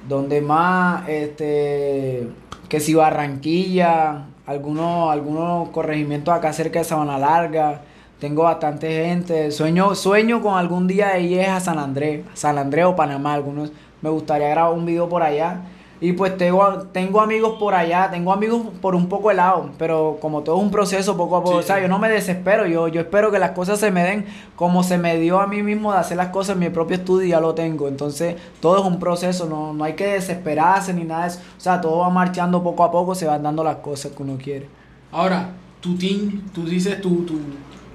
donde 0.07 0.43
más, 0.43 1.09
este, 1.09 2.29
que 2.69 2.79
si 2.79 2.93
Barranquilla, 2.93 4.27
algunos, 4.47 5.11
algunos 5.11 5.71
corregimientos 5.71 6.35
acá 6.35 6.53
cerca 6.53 6.81
de 6.81 6.85
Sabana 6.85 7.17
Larga, 7.19 7.81
tengo 8.21 8.43
bastante 8.43 9.07
gente, 9.07 9.51
sueño, 9.51 9.95
sueño 9.95 10.43
con 10.43 10.59
algún 10.59 10.87
día 10.87 11.15
de 11.15 11.23
ir 11.23 11.41
a 11.41 11.59
San 11.59 11.79
Andrés, 11.79 12.21
San 12.35 12.59
Andrés 12.59 12.85
o 12.85 12.95
Panamá, 12.95 13.33
algunos, 13.33 13.73
me 14.03 14.11
gustaría 14.11 14.49
grabar 14.49 14.75
un 14.75 14.85
video 14.85 15.09
por 15.09 15.23
allá. 15.23 15.63
Y 16.05 16.15
pues 16.15 16.37
tengo, 16.37 16.79
tengo 16.91 17.21
amigos 17.21 17.59
por 17.61 17.75
allá, 17.75 18.11
tengo 18.11 18.33
amigos 18.33 18.61
por 18.81 18.97
un 18.97 19.09
poco 19.09 19.29
de 19.29 19.37
lado, 19.37 19.71
pero 19.79 20.19
como 20.21 20.43
todo 20.43 20.57
es 20.57 20.63
un 20.63 20.73
proceso 20.73 21.17
poco 21.17 21.37
a 21.37 21.45
poco, 21.45 21.59
Sí. 21.59 21.61
o 21.61 21.67
sea, 21.67 21.81
yo 21.81 21.87
no 21.87 22.01
me 22.01 22.09
desespero, 22.11 22.67
yo, 22.67 22.89
yo 22.89 23.03
espero 23.03 23.31
que 23.31 23.39
las 23.39 23.53
cosas 23.53 23.79
se 23.79 23.93
me 23.93 24.03
den 24.03 24.27
como 24.57 24.83
se 24.83 24.99
me 24.99 25.17
dio 25.21 25.41
a 25.41 25.47
mí 25.47 25.63
mismo 25.63 25.93
de 25.93 25.99
hacer 25.99 26.17
las 26.17 26.31
cosas 26.31 26.55
en 26.55 26.59
mi 26.61 26.71
propio 26.71 26.97
estudio 26.97 27.27
y 27.27 27.31
ya 27.31 27.39
lo 27.41 27.55
tengo. 27.55 27.87
Entonces, 27.87 28.35
todo 28.59 28.81
es 28.81 28.85
un 28.85 28.99
proceso, 28.99 29.47
no, 29.47 29.73
no 29.73 29.85
hay 29.85 29.93
que 29.93 30.09
desesperarse 30.09 30.93
ni 30.93 31.05
nada 31.05 31.23
de 31.23 31.29
eso. 31.29 31.41
O 31.57 31.61
sea, 31.61 31.81
todo 31.81 31.99
va 31.99 32.11
marchando 32.11 32.65
poco 32.65 32.83
a 32.83 32.91
poco, 32.91 33.15
se 33.15 33.27
van 33.27 33.45
dando 33.45 33.63
las 33.63 33.77
cosas 33.77 34.11
que 34.11 34.23
uno 34.25 34.37
quiere. 34.43 34.67
Ahora, 35.13 35.51
tu 35.81 35.95
team, 35.97 36.43
tú 36.53 36.65
dices 36.65 37.01
tu, 37.01 37.25
tu, 37.25 37.39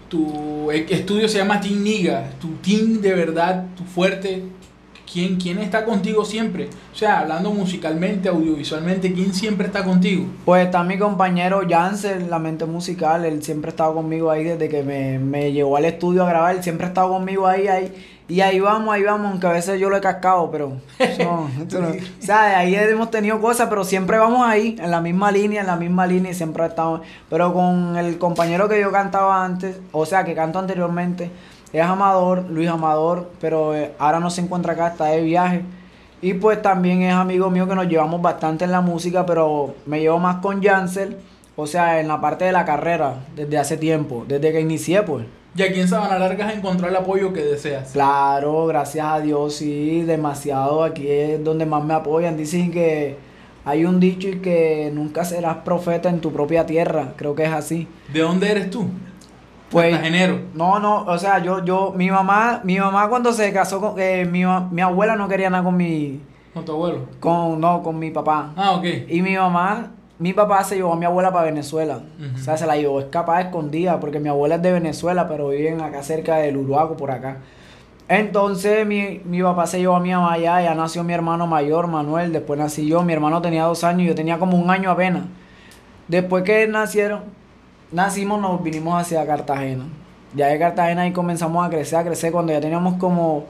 tu 0.08 0.72
estudio 0.72 1.28
se 1.28 1.40
llama 1.40 1.60
Team 1.60 1.84
Niga, 1.84 2.30
tu 2.40 2.48
team 2.62 3.02
de 3.02 3.14
verdad, 3.14 3.66
tu 3.76 3.84
fuerte, 3.84 4.44
¿quién, 5.12 5.38
¿quién 5.38 5.60
está 5.60 5.86
contigo 5.86 6.26
siempre? 6.26 6.70
O 6.94 6.96
sea, 6.96 7.20
hablando 7.20 7.52
musicalmente, 7.52 8.30
audiovisualmente, 8.30 9.14
¿quién 9.14 9.34
siempre 9.34 9.68
está 9.68 9.84
contigo? 9.84 10.26
Pues 10.46 10.66
está 10.66 10.84
mi 10.84 10.98
compañero 10.98 11.62
Jansen, 11.68 12.30
la 12.30 12.40
mente 12.40 12.66
musical, 12.66 13.26
él 13.26 13.44
siempre 13.44 13.70
ha 13.70 13.72
estado 13.72 13.94
conmigo 13.96 14.30
ahí 14.32 14.44
desde 14.44 14.70
que 14.70 14.84
me, 14.84 15.20
me 15.20 15.52
llevó 15.52 15.78
al 15.78 15.86
estudio 15.86 16.24
a 16.26 16.30
grabar, 16.30 16.56
él 16.56 16.64
siempre 16.64 16.86
ha 16.86 16.90
estado 16.90 17.10
conmigo 17.10 17.48
ahí, 17.48 17.68
ahí, 17.68 17.94
y 18.30 18.42
ahí 18.42 18.60
vamos, 18.60 18.94
ahí 18.94 19.04
vamos, 19.04 19.32
aunque 19.32 19.48
a 19.48 19.52
veces 19.54 19.80
yo 19.80 19.90
lo 19.90 19.96
he 19.96 20.02
cascado, 20.02 20.52
pero 20.52 20.74
eso 21.00 21.80
no- 21.80 21.88
o 21.90 21.94
sea, 22.20 22.48
de 22.48 22.56
ahí 22.56 22.76
hemos 22.76 23.10
tenido 23.10 23.40
cosas, 23.40 23.70
pero 23.70 23.86
siempre 23.86 24.18
vamos 24.18 24.46
ahí, 24.46 24.76
en 24.80 24.92
la 24.92 25.00
misma 25.00 25.32
línea, 25.32 25.62
en 25.62 25.68
la 25.68 25.78
misma 25.78 26.06
línea, 26.06 26.32
y 26.32 26.36
siempre 26.36 26.66
estamos, 26.66 27.02
pero 27.30 27.54
con 27.54 27.96
el 27.96 28.18
compañero 28.18 28.68
que 28.68 28.82
yo 28.82 28.92
cantaba 28.92 29.46
antes, 29.46 29.78
o 29.94 30.06
sea, 30.06 30.26
que 30.26 30.36
canto 30.36 30.60
anteriormente, 30.60 31.32
es 31.74 31.82
Amador, 31.82 32.46
Luis 32.50 32.70
Amador, 32.70 33.30
pero 33.40 33.76
eh, 33.76 33.94
ahora 34.00 34.20
no 34.20 34.30
se 34.30 34.42
encuentra 34.42 34.74
acá, 34.74 34.88
está 34.90 35.06
de 35.06 35.22
viaje. 35.22 35.62
Y 36.22 36.34
pues 36.34 36.62
también 36.62 37.04
es 37.04 37.14
amigo 37.14 37.52
mío 37.52 37.68
que 37.68 37.76
nos 37.76 37.88
llevamos 37.88 38.22
bastante 38.22 38.66
en 38.66 38.72
la 38.72 38.82
música, 38.82 39.26
pero 39.26 39.76
me 39.86 40.00
llevo 40.00 40.18
más 40.18 40.38
con 40.38 40.64
Jansel, 40.64 41.18
o 41.56 41.68
sea, 41.68 42.00
en 42.00 42.08
la 42.08 42.20
parte 42.20 42.46
de 42.46 42.52
la 42.52 42.66
carrera, 42.66 43.26
desde 43.36 43.58
hace 43.58 43.78
tiempo, 43.78 44.26
desde 44.28 44.52
que 44.52 44.62
inicié, 44.62 45.04
pues. 45.04 45.26
Y 45.56 45.64
aquí 45.64 45.80
en 45.80 45.88
Sabana 45.88 46.20
Larga 46.20 46.48
has 46.48 46.56
encontrado 46.56 46.92
el 46.92 46.96
apoyo 46.96 47.34
que 47.34 47.44
deseas. 47.44 47.92
Claro, 47.92 48.68
gracias 48.68 49.08
a 49.08 49.20
Dios, 49.20 49.56
sí, 49.56 50.04
demasiado. 50.04 50.84
Aquí 50.84 51.10
es 51.10 51.44
donde 51.44 51.66
más 51.66 51.84
me 51.84 51.96
apoyan. 51.96 52.38
Dicen 52.38 52.72
que 52.72 53.18
hay 53.66 53.86
un 53.86 54.00
dicho 54.00 54.28
y 54.28 54.40
que 54.40 54.92
nunca 54.94 55.26
serás 55.26 55.58
profeta 55.58 56.10
en 56.10 56.22
tu 56.22 56.32
propia 56.32 56.68
tierra. 56.68 57.14
Creo 57.16 57.34
que 57.34 57.46
es 57.46 57.52
así. 57.52 57.88
¿De 58.14 58.20
dónde 58.20 58.52
eres 58.52 58.70
tú? 58.70 58.86
Pues, 59.70 59.92
Cartagenero. 59.92 60.40
no, 60.54 60.80
no, 60.80 61.04
o 61.06 61.18
sea, 61.18 61.40
yo, 61.40 61.64
yo, 61.66 61.94
mi 61.96 62.10
mamá, 62.10 62.62
mi 62.64 62.80
mamá 62.80 63.10
cuando 63.10 63.34
se 63.34 63.52
casó 63.52 63.82
con, 63.82 64.00
eh, 64.00 64.26
mi, 64.26 64.44
mi 64.72 64.82
abuela 64.82 65.16
no 65.18 65.28
quería 65.28 65.50
nada 65.50 65.64
con 65.64 65.76
mi, 65.76 66.22
Con 66.54 66.64
tu 66.64 66.72
abuelo. 66.72 67.06
con, 67.20 67.60
no, 67.60 67.84
con 67.84 68.00
mi 68.00 68.10
papá. 68.12 68.54
Ah, 68.56 68.72
ok. 68.76 68.86
Y 69.10 69.22
mi 69.22 69.36
mamá, 69.36 69.92
mi 70.20 70.32
papá 70.34 70.64
se 70.64 70.76
llevó 70.78 70.94
a 70.94 70.96
mi 70.96 71.06
abuela 71.06 71.34
para 71.34 71.46
Venezuela. 71.46 72.00
O 72.34 72.38
sea, 72.38 72.56
se 72.58 72.66
la 72.66 72.78
llevó 72.78 73.00
escapada 73.02 73.42
escondida, 73.42 74.00
porque 74.00 74.20
mi 74.22 74.30
abuela 74.30 74.56
es 74.56 74.62
de 74.62 74.72
Venezuela, 74.72 75.28
pero 75.28 75.50
viven 75.50 75.82
acá 75.82 76.02
cerca 76.02 76.38
del 76.38 76.56
Uruguaco, 76.58 76.96
por 76.96 77.12
acá. 77.12 77.40
Entonces 78.10 78.88
mi, 78.88 79.20
mi 79.26 79.44
papá 79.44 79.68
se 79.68 79.80
llevó 79.80 79.98
a 79.98 80.00
mi 80.00 80.12
mamá 80.12 80.32
allá, 80.34 80.62
ya 80.62 80.74
nació 80.76 81.04
mi 81.04 81.12
hermano 81.14 81.46
mayor, 81.46 81.88
Manuel, 81.88 82.32
después 82.32 82.58
nací 82.58 82.88
yo, 82.88 83.04
mi 83.04 83.12
hermano 83.12 83.42
tenía 83.42 83.64
dos 83.66 83.84
años, 83.84 84.08
yo 84.08 84.16
tenía 84.16 84.40
como 84.40 84.58
un 84.58 84.70
año 84.72 84.90
apenas. 84.92 85.24
Después 86.08 86.44
que 86.44 86.66
nacieron, 86.68 87.24
nacimos, 87.92 88.42
nos 88.42 88.62
vinimos 88.64 89.02
hacia 89.02 89.26
Cartagena. 89.26 89.86
Ya 90.34 90.48
de 90.48 90.60
Cartagena 90.60 91.04
ahí 91.04 91.14
comenzamos 91.14 91.66
a 91.66 91.70
crecer, 91.70 92.00
a 92.00 92.04
crecer. 92.04 92.32
Cuando 92.32 92.54
ya 92.54 92.62
teníamos 92.62 92.96
como, 92.96 93.46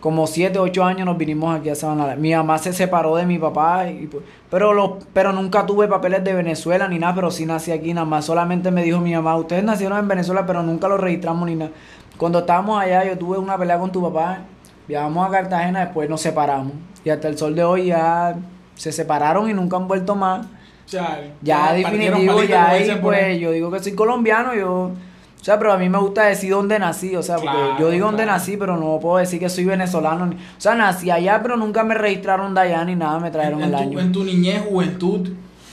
como 0.00 0.26
7, 0.26 0.58
8 0.58 0.84
años 0.84 1.06
nos 1.06 1.18
vinimos 1.18 1.58
aquí 1.58 1.68
a 1.68 1.74
Sabana. 1.74 2.16
Mi 2.16 2.34
mamá 2.34 2.58
se 2.58 2.72
separó 2.72 3.16
de 3.16 3.26
mi 3.26 3.38
papá, 3.38 3.86
pues, 4.10 4.22
pero, 4.50 4.98
pero 5.12 5.32
nunca 5.32 5.66
tuve 5.66 5.88
papeles 5.88 6.24
de 6.24 6.34
Venezuela 6.34 6.88
ni 6.88 6.98
nada, 6.98 7.14
pero 7.14 7.30
sí 7.30 7.46
nací 7.46 7.72
aquí 7.72 7.92
nada 7.92 8.06
más. 8.06 8.24
Solamente 8.24 8.70
me 8.70 8.82
dijo 8.82 9.00
mi 9.00 9.14
mamá, 9.14 9.36
ustedes 9.36 9.64
nacieron 9.64 9.98
en 9.98 10.08
Venezuela, 10.08 10.46
pero 10.46 10.62
nunca 10.62 10.88
lo 10.88 10.96
registramos 10.96 11.46
ni 11.46 11.56
nada. 11.56 11.70
Cuando 12.16 12.40
estábamos 12.40 12.80
allá, 12.80 13.04
yo 13.04 13.16
tuve 13.16 13.38
una 13.38 13.56
pelea 13.56 13.78
con 13.78 13.92
tu 13.92 14.02
papá, 14.02 14.40
viajamos 14.88 15.28
a 15.28 15.30
Cartagena, 15.30 15.80
después 15.84 16.08
nos 16.10 16.20
separamos. 16.20 16.72
Y 17.04 17.10
hasta 17.10 17.28
el 17.28 17.38
sol 17.38 17.54
de 17.54 17.62
hoy 17.62 17.86
ya 17.86 18.36
se 18.74 18.92
separaron 18.92 19.48
y 19.48 19.54
nunca 19.54 19.76
han 19.76 19.86
vuelto 19.86 20.16
más. 20.16 20.46
Ya, 20.90 21.20
Ya 21.42 21.72
definitivo, 21.72 22.42
ya 22.44 22.68
ahí, 22.70 22.98
pues 23.02 23.38
yo 23.40 23.50
digo 23.52 23.70
que 23.70 23.80
soy 23.80 23.92
colombiano, 23.92 24.54
yo... 24.54 24.92
O 25.40 25.44
sea, 25.44 25.56
pero 25.56 25.72
a 25.72 25.78
mí 25.78 25.88
me 25.88 25.98
gusta 25.98 26.24
decir 26.24 26.50
dónde 26.50 26.78
nací, 26.80 27.14
o 27.14 27.22
sea, 27.22 27.36
porque 27.36 27.50
Claro, 27.52 27.78
yo 27.78 27.90
digo 27.90 28.06
dónde 28.06 28.26
nací, 28.26 28.56
pero 28.56 28.76
no 28.76 28.98
puedo 29.00 29.18
decir 29.18 29.38
que 29.38 29.48
soy 29.48 29.64
venezolano. 29.64 30.26
ni- 30.26 30.34
O 30.34 30.38
sea, 30.60 30.74
nací 30.74 31.10
allá, 31.12 31.38
pero 31.42 31.56
nunca 31.56 31.84
me 31.84 31.94
registraron 31.94 32.54
de 32.54 32.60
allá 32.62 32.84
ni 32.84 32.96
nada, 32.96 33.20
me 33.20 33.30
trajeron 33.30 33.60
en, 33.62 33.66
el 33.66 33.70
tu, 33.72 33.76
año. 33.78 34.00
en 34.00 34.12
tu 34.12 34.24
niñez, 34.24 34.62
juventud, 34.68 35.28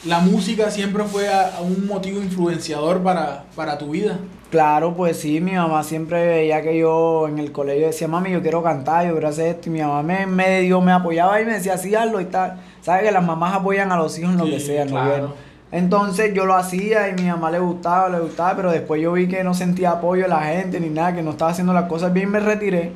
la 0.05 0.19
música 0.19 0.69
siempre 0.69 1.03
fue 1.05 1.27
a- 1.29 1.57
a 1.57 1.61
un 1.61 1.87
motivo 1.87 2.21
influenciador 2.21 3.01
para, 3.01 3.45
para 3.55 3.75
tu 3.79 3.89
vida. 3.89 4.19
Claro, 4.51 4.93
pues 4.93 5.17
sí, 5.19 5.41
mi 5.41 5.53
mamá 5.53 5.83
siempre 5.83 6.25
veía 6.27 6.61
que 6.61 6.77
yo 6.77 7.27
en 7.27 7.39
el 7.39 7.51
colegio 7.51 7.87
decía, 7.87 8.07
mami, 8.07 8.29
yo 8.31 8.43
quiero 8.43 8.61
cantar, 8.61 9.07
yo 9.07 9.13
quiero 9.13 9.27
hacer 9.29 9.47
esto, 9.47 9.69
y 9.69 9.71
mi 9.71 9.81
mamá 9.81 10.03
me, 10.03 10.27
me, 10.27 10.61
dio, 10.61 10.79
me 10.79 10.91
apoyaba 10.91 11.41
y 11.41 11.45
me 11.45 11.53
decía, 11.53 11.75
sí, 11.79 11.95
hazlo 11.95 12.21
y 12.21 12.25
tal. 12.25 12.59
¿Sabes 12.85 13.05
que 13.05 13.11
las 13.11 13.25
mamás 13.25 13.55
apoyan 13.55 13.91
a 13.91 13.97
los 13.97 14.15
hijos 14.19 14.33
en 14.33 14.37
lo 14.37 14.45
Sí, 14.45 14.51
que 14.51 14.59
sea, 14.59 14.85
¿no? 14.85 14.91
claro. 14.91 15.09
Bueno, 15.09 15.33
entonces 15.71 16.35
yo 16.35 16.45
lo 16.45 16.53
hacía 16.53 17.09
y 17.09 17.13
mi 17.13 17.23
mamá 17.23 17.49
le 17.49 17.57
gustaba, 17.57 18.09
le 18.09 18.19
gustaba, 18.19 18.55
pero 18.55 18.71
después 18.71 19.01
yo 19.01 19.13
vi 19.13 19.27
que 19.27 19.43
no 19.43 19.55
sentía 19.55 19.89
apoyo 19.89 20.21
de 20.21 20.29
la 20.29 20.41
gente 20.41 20.79
ni 20.79 20.89
nada, 20.89 21.15
que 21.15 21.23
no 21.23 21.31
estaba 21.31 21.49
haciendo 21.49 21.73
las 21.73 21.85
cosas 21.85 22.13
bien, 22.13 22.29
me 22.29 22.39
retiré. 22.39 22.91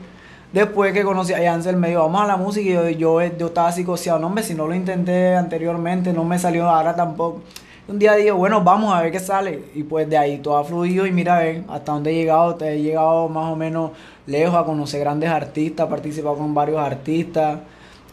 Después 0.53 0.93
que 0.93 1.01
conocí 1.03 1.33
a 1.33 1.41
Yancel, 1.41 1.75
me 1.75 1.89
dijo, 1.89 2.01
vamos 2.01 2.21
a 2.21 2.27
la 2.27 2.37
música, 2.37 2.69
y 2.69 2.73
yo, 2.73 3.19
yo, 3.19 3.23
yo 3.35 3.47
estaba 3.47 3.71
psicoseado, 3.71 4.19
no, 4.19 4.27
hombre, 4.27 4.43
si 4.43 4.53
no 4.53 4.67
lo 4.67 4.75
intenté 4.75 5.35
anteriormente, 5.35 6.13
no 6.13 6.23
me 6.23 6.37
salió 6.37 6.69
ahora 6.69 6.95
tampoco. 6.95 7.41
Un 7.87 7.97
día 7.97 8.13
dije, 8.13 8.29
bueno, 8.29 8.63
vamos 8.63 8.93
a 8.93 9.01
ver 9.01 9.11
qué 9.11 9.19
sale. 9.19 9.63
Y 9.73 9.81
pues 9.81 10.07
de 10.07 10.19
ahí 10.19 10.37
todo 10.37 10.57
ha 10.57 10.63
fluido 10.63 11.07
y 11.07 11.11
mira, 11.11 11.39
ven, 11.39 11.65
hasta 11.67 11.91
dónde 11.93 12.11
he 12.11 12.13
llegado. 12.13 12.53
Te 12.53 12.73
he 12.73 12.81
llegado 12.83 13.27
más 13.27 13.51
o 13.51 13.55
menos 13.55 13.89
lejos 14.27 14.53
a 14.55 14.63
conocer 14.63 14.99
grandes 14.99 15.31
artistas, 15.31 15.87
he 15.87 15.89
participado 15.89 16.35
con 16.35 16.53
varios 16.53 16.77
artistas. 16.77 17.57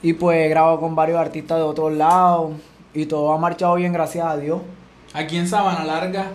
Y 0.03 0.13
pues 0.13 0.39
he 0.39 0.49
grabado 0.49 0.79
con 0.81 0.95
varios 0.95 1.19
artistas 1.19 1.59
de 1.59 1.65
otros 1.65 1.93
lados. 1.93 2.53
Y 2.95 3.07
todo 3.07 3.33
ha 3.33 3.39
marchado 3.39 3.75
bien, 3.75 3.93
gracias 3.93 4.27
a 4.27 4.37
Dios. 4.37 4.61
Aquí 5.13 5.37
en 5.37 5.49
Sabana 5.49 5.85
Larga, 5.85 6.29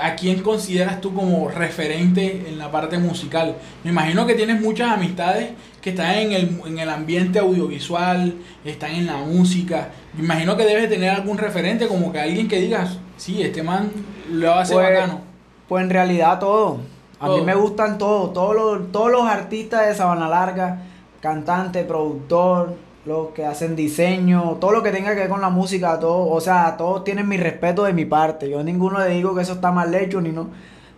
¿a 0.00 0.14
quién 0.16 0.42
consideras 0.42 1.00
tú 1.00 1.14
como 1.14 1.48
referente 1.48 2.44
en 2.48 2.58
la 2.58 2.70
parte 2.70 2.98
musical? 2.98 3.56
Me 3.82 3.90
imagino 3.90 4.26
que 4.26 4.34
tienes 4.34 4.60
muchas 4.60 4.92
amistades 4.92 5.50
que 5.80 5.90
están 5.90 6.14
en 6.14 6.32
el, 6.32 6.60
en 6.66 6.78
el 6.78 6.88
ambiente 6.88 7.38
audiovisual, 7.38 8.34
están 8.64 8.92
en 8.92 9.06
la 9.06 9.16
música. 9.18 9.90
Me 10.14 10.24
imagino 10.24 10.56
que 10.56 10.64
debes 10.64 10.88
tener 10.88 11.10
algún 11.10 11.36
referente, 11.38 11.86
como 11.88 12.10
que 12.12 12.20
alguien 12.20 12.48
que 12.48 12.60
digas, 12.60 12.98
sí, 13.16 13.42
este 13.42 13.62
man 13.62 13.90
lo 14.30 14.54
hace 14.54 14.74
Pues, 14.74 14.88
bacano. 14.88 15.20
Pues 15.68 15.84
en 15.84 15.90
realidad 15.90 16.38
todo. 16.38 16.78
A 17.20 17.28
mí 17.28 17.36
Todo. 17.36 17.44
me 17.44 17.54
gustan 17.54 17.98
todos, 17.98 18.32
todos 18.32 18.54
los, 18.54 18.92
todos 18.92 19.10
los 19.10 19.22
artistas 19.24 19.86
de 19.86 19.94
Sabana 19.94 20.28
Larga, 20.28 20.82
cantante, 21.20 21.84
productor, 21.84 22.74
los 23.04 23.28
que 23.30 23.44
hacen 23.44 23.76
diseño, 23.76 24.56
todo 24.60 24.72
lo 24.72 24.82
que 24.82 24.90
tenga 24.90 25.14
que 25.14 25.20
ver 25.20 25.28
con 25.28 25.40
la 25.40 25.50
música, 25.50 25.98
todo, 25.98 26.28
o 26.30 26.40
sea, 26.40 26.76
todos 26.76 27.04
tienen 27.04 27.28
mi 27.28 27.36
respeto 27.36 27.84
de 27.84 27.92
mi 27.92 28.04
parte. 28.04 28.48
Yo 28.48 28.60
a 28.60 28.62
ninguno 28.62 28.98
le 28.98 29.10
digo 29.10 29.34
que 29.34 29.42
eso 29.42 29.54
está 29.54 29.72
mal 29.72 29.94
hecho 29.94 30.20
ni 30.20 30.30
no, 30.30 30.48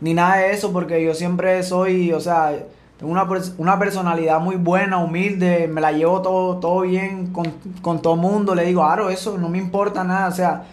ni 0.00 0.14
nada 0.14 0.36
de 0.36 0.52
eso, 0.52 0.72
porque 0.72 1.02
yo 1.04 1.14
siempre 1.14 1.62
soy, 1.62 2.12
o 2.12 2.20
sea, 2.20 2.52
tengo 2.98 3.12
una, 3.12 3.26
una 3.58 3.78
personalidad 3.78 4.40
muy 4.40 4.56
buena, 4.56 4.98
humilde, 4.98 5.68
me 5.68 5.80
la 5.80 5.92
llevo 5.92 6.22
todo, 6.22 6.58
todo 6.58 6.82
bien 6.82 7.32
con, 7.32 7.52
con 7.82 8.00
todo 8.00 8.16
mundo, 8.16 8.54
le 8.54 8.64
digo, 8.64 8.84
Aro, 8.84 9.10
eso 9.10 9.36
no 9.38 9.48
me 9.48 9.58
importa 9.58 10.04
nada, 10.04 10.28
o 10.28 10.32
sea, 10.32 10.64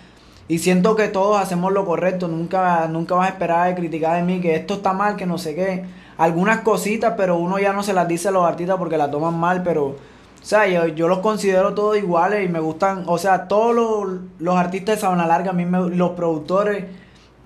y 0.47 0.59
siento 0.59 0.95
que 0.95 1.07
todos 1.07 1.41
hacemos 1.41 1.71
lo 1.73 1.85
correcto, 1.85 2.27
nunca, 2.27 2.87
nunca 2.87 3.15
vas 3.15 3.27
a 3.27 3.31
esperar 3.31 3.69
de 3.69 3.75
criticar 3.75 4.17
de 4.17 4.23
mí 4.23 4.41
que 4.41 4.55
esto 4.55 4.75
está 4.75 4.93
mal, 4.93 5.15
que 5.15 5.25
no 5.25 5.37
sé 5.37 5.55
qué. 5.55 5.85
Algunas 6.17 6.59
cositas, 6.59 7.13
pero 7.17 7.37
uno 7.37 7.59
ya 7.59 7.73
no 7.73 7.81
se 7.81 7.93
las 7.93 8.07
dice 8.07 8.27
a 8.27 8.31
los 8.31 8.45
artistas 8.45 8.77
porque 8.77 8.97
la 8.97 9.09
toman 9.09 9.39
mal, 9.39 9.63
pero, 9.63 9.95
o 10.43 10.45
sea, 10.45 10.67
yo, 10.67 10.87
yo 10.87 11.07
los 11.07 11.19
considero 11.19 11.73
todos 11.73 11.97
iguales 11.97 12.43
y 12.43 12.51
me 12.51 12.59
gustan, 12.59 13.05
o 13.07 13.17
sea, 13.17 13.47
todos 13.47 13.73
los, 13.73 14.19
los 14.39 14.57
artistas 14.57 14.95
de 14.95 15.01
Sabana 15.01 15.25
Larga, 15.25 15.51
a 15.51 15.53
mí 15.53 15.65
me, 15.65 15.89
los 15.89 16.11
productores, 16.11 16.83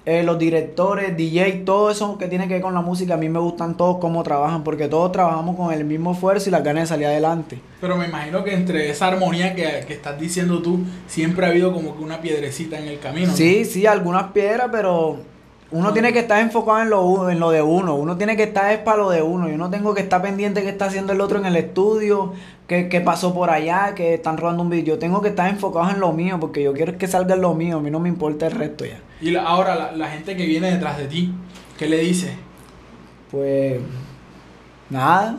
eh, 0.07 0.23
los 0.23 0.39
directores, 0.39 1.15
DJ, 1.15 1.63
todo 1.63 1.91
eso 1.91 2.17
que 2.17 2.27
tiene 2.27 2.47
que 2.47 2.55
ver 2.55 2.63
con 2.63 2.73
la 2.73 2.81
música, 2.81 3.13
a 3.13 3.17
mí 3.17 3.29
me 3.29 3.37
gustan 3.37 3.77
todos 3.77 3.97
cómo 3.99 4.23
trabajan, 4.23 4.63
porque 4.63 4.87
todos 4.87 5.11
trabajamos 5.11 5.55
con 5.55 5.71
el 5.71 5.85
mismo 5.85 6.13
esfuerzo 6.13 6.49
y 6.49 6.51
las 6.51 6.63
ganas 6.63 6.85
de 6.85 6.87
salir 6.87 7.05
adelante. 7.05 7.59
Pero 7.79 7.97
me 7.97 8.07
imagino 8.07 8.43
que 8.43 8.55
entre 8.55 8.89
esa 8.89 9.09
armonía 9.09 9.53
que, 9.53 9.85
que 9.85 9.93
estás 9.93 10.19
diciendo 10.19 10.63
tú, 10.63 10.79
siempre 11.05 11.45
ha 11.45 11.49
habido 11.49 11.71
como 11.71 11.95
que 11.95 12.03
una 12.03 12.19
piedrecita 12.19 12.79
en 12.79 12.87
el 12.87 12.99
camino. 12.99 13.27
¿no? 13.27 13.33
Sí, 13.33 13.63
sí, 13.63 13.85
algunas 13.85 14.31
piedras, 14.31 14.69
pero 14.71 15.19
uno 15.69 15.91
tiene 15.91 16.13
que 16.13 16.19
estar 16.19 16.41
enfocado 16.41 16.81
en 16.81 16.89
lo, 16.89 17.29
en 17.29 17.39
lo 17.39 17.51
de 17.51 17.61
uno. 17.61 17.95
Uno 17.95 18.17
tiene 18.17 18.37
que 18.37 18.43
estar 18.43 18.71
es 18.71 18.79
para 18.79 18.97
lo 18.97 19.09
de 19.09 19.21
uno. 19.21 19.49
Yo 19.49 19.57
no 19.57 19.69
tengo 19.69 19.93
que 19.93 20.01
estar 20.01 20.21
pendiente 20.21 20.63
qué 20.63 20.69
está 20.69 20.85
haciendo 20.85 21.11
el 21.11 21.19
otro 21.19 21.39
en 21.39 21.45
el 21.45 21.57
estudio, 21.57 22.33
qué, 22.67 22.89
qué 22.89 23.01
pasó 23.01 23.33
por 23.33 23.50
allá, 23.50 23.93
que 23.95 24.13
están 24.15 24.38
robando 24.38 24.63
un 24.63 24.69
video. 24.69 24.95
Yo 24.95 25.00
tengo 25.00 25.21
que 25.21 25.29
estar 25.29 25.50
enfocado 25.50 25.89
en 25.89 26.00
lo 26.00 26.13
mío, 26.13 26.38
porque 26.39 26.62
yo 26.63 26.74
quiero 26.74 26.97
que 26.97 27.07
salga 27.07 27.36
lo 27.36 27.53
mío. 27.53 27.77
A 27.77 27.81
mí 27.81 27.89
no 27.91 28.00
me 28.00 28.09
importa 28.09 28.47
el 28.47 28.53
resto 28.53 28.86
ya. 28.86 29.00
Y 29.21 29.31
la- 29.31 29.43
ahora 29.43 29.75
la, 29.75 29.91
la 29.93 30.09
gente 30.09 30.36
que 30.36 30.45
viene 30.45 30.71
detrás 30.71 30.97
de 30.97 31.05
ti, 31.07 31.31
¿qué 31.77 31.88
le 31.88 31.97
dices? 32.00 32.31
Pues, 33.31 33.79
nada. 34.89 35.38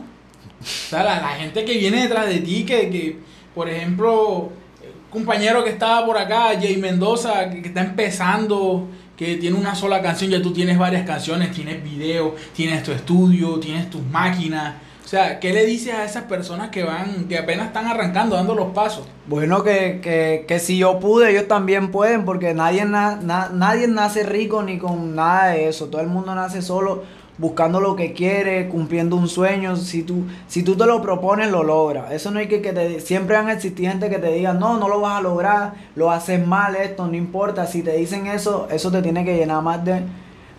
O 0.61 0.65
sea, 0.65 1.03
la, 1.03 1.21
la 1.21 1.29
gente 1.29 1.63
que 1.65 1.77
viene 1.77 2.01
detrás 2.03 2.27
de 2.27 2.39
ti, 2.39 2.65
que, 2.65 2.89
que, 2.89 3.17
por 3.55 3.69
ejemplo, 3.69 4.49
el 4.83 4.91
compañero 5.09 5.63
que 5.63 5.69
estaba 5.69 6.05
por 6.05 6.17
acá, 6.17 6.49
Jay 6.59 6.77
Mendoza, 6.77 7.49
que, 7.49 7.61
que 7.61 7.69
está 7.69 7.81
empezando, 7.81 8.87
que 9.15 9.35
tiene 9.37 9.57
una 9.57 9.75
sola 9.75 10.01
canción, 10.01 10.31
ya 10.31 10.41
tú 10.41 10.51
tienes 10.51 10.77
varias 10.77 11.05
canciones, 11.05 11.51
tienes 11.51 11.81
video, 11.83 12.35
tienes 12.53 12.83
tu 12.83 12.91
estudio, 12.91 13.59
tienes 13.59 13.89
tus 13.89 14.03
máquinas. 14.03 14.75
O 15.09 15.11
sea, 15.11 15.39
¿qué 15.39 15.51
le 15.53 15.65
dices 15.65 15.91
a 15.91 16.05
esas 16.05 16.25
personas 16.25 16.69
que 16.69 16.83
van, 16.83 17.25
que 17.27 17.35
apenas 17.39 17.65
están 17.65 17.87
arrancando, 17.87 18.35
dando 18.35 18.53
los 18.53 18.67
pasos? 18.73 19.07
Bueno, 19.25 19.63
que, 19.63 20.01
que, 20.03 20.45
que 20.47 20.59
si 20.59 20.77
yo 20.77 20.99
pude, 20.99 21.31
ellos 21.31 21.47
también 21.47 21.89
pueden, 21.89 22.25
porque 22.25 22.53
nadie, 22.53 22.85
na- 22.85 23.15
na- 23.15 23.49
nadie 23.51 23.87
nace 23.87 24.21
rico 24.21 24.61
ni 24.61 24.77
con 24.77 25.15
nada 25.15 25.47
de 25.47 25.67
eso. 25.67 25.87
Todo 25.87 26.01
el 26.01 26.09
mundo 26.09 26.35
nace 26.35 26.61
solo 26.61 27.01
buscando 27.39 27.81
lo 27.81 27.95
que 27.95 28.13
quiere, 28.13 28.67
cumpliendo 28.69 29.15
un 29.15 29.27
sueño. 29.27 29.75
Si 29.77 30.03
tú, 30.03 30.25
si 30.47 30.61
tú 30.61 30.75
te 30.77 30.85
lo 30.85 31.01
propones, 31.01 31.49
lo 31.49 31.63
logras. 31.63 32.11
Eso 32.11 32.29
no 32.29 32.37
hay 32.37 32.47
que, 32.47 32.61
que 32.61 32.71
te... 32.71 32.99
Siempre 32.99 33.35
van 33.35 33.47
a 33.47 33.53
existir 33.53 33.89
gente 33.89 34.11
que 34.11 34.19
te 34.19 34.31
diga, 34.31 34.53
no, 34.53 34.77
no 34.77 34.87
lo 34.87 35.01
vas 35.01 35.17
a 35.17 35.21
lograr, 35.21 35.73
lo 35.95 36.11
haces 36.11 36.45
mal 36.45 36.75
esto, 36.75 37.07
no 37.07 37.15
importa. 37.15 37.65
Si 37.65 37.81
te 37.81 37.93
dicen 37.93 38.27
eso, 38.27 38.67
eso 38.69 38.91
te 38.91 39.01
tiene 39.01 39.25
que 39.25 39.35
llenar 39.35 39.63
más 39.63 39.83
de... 39.83 40.03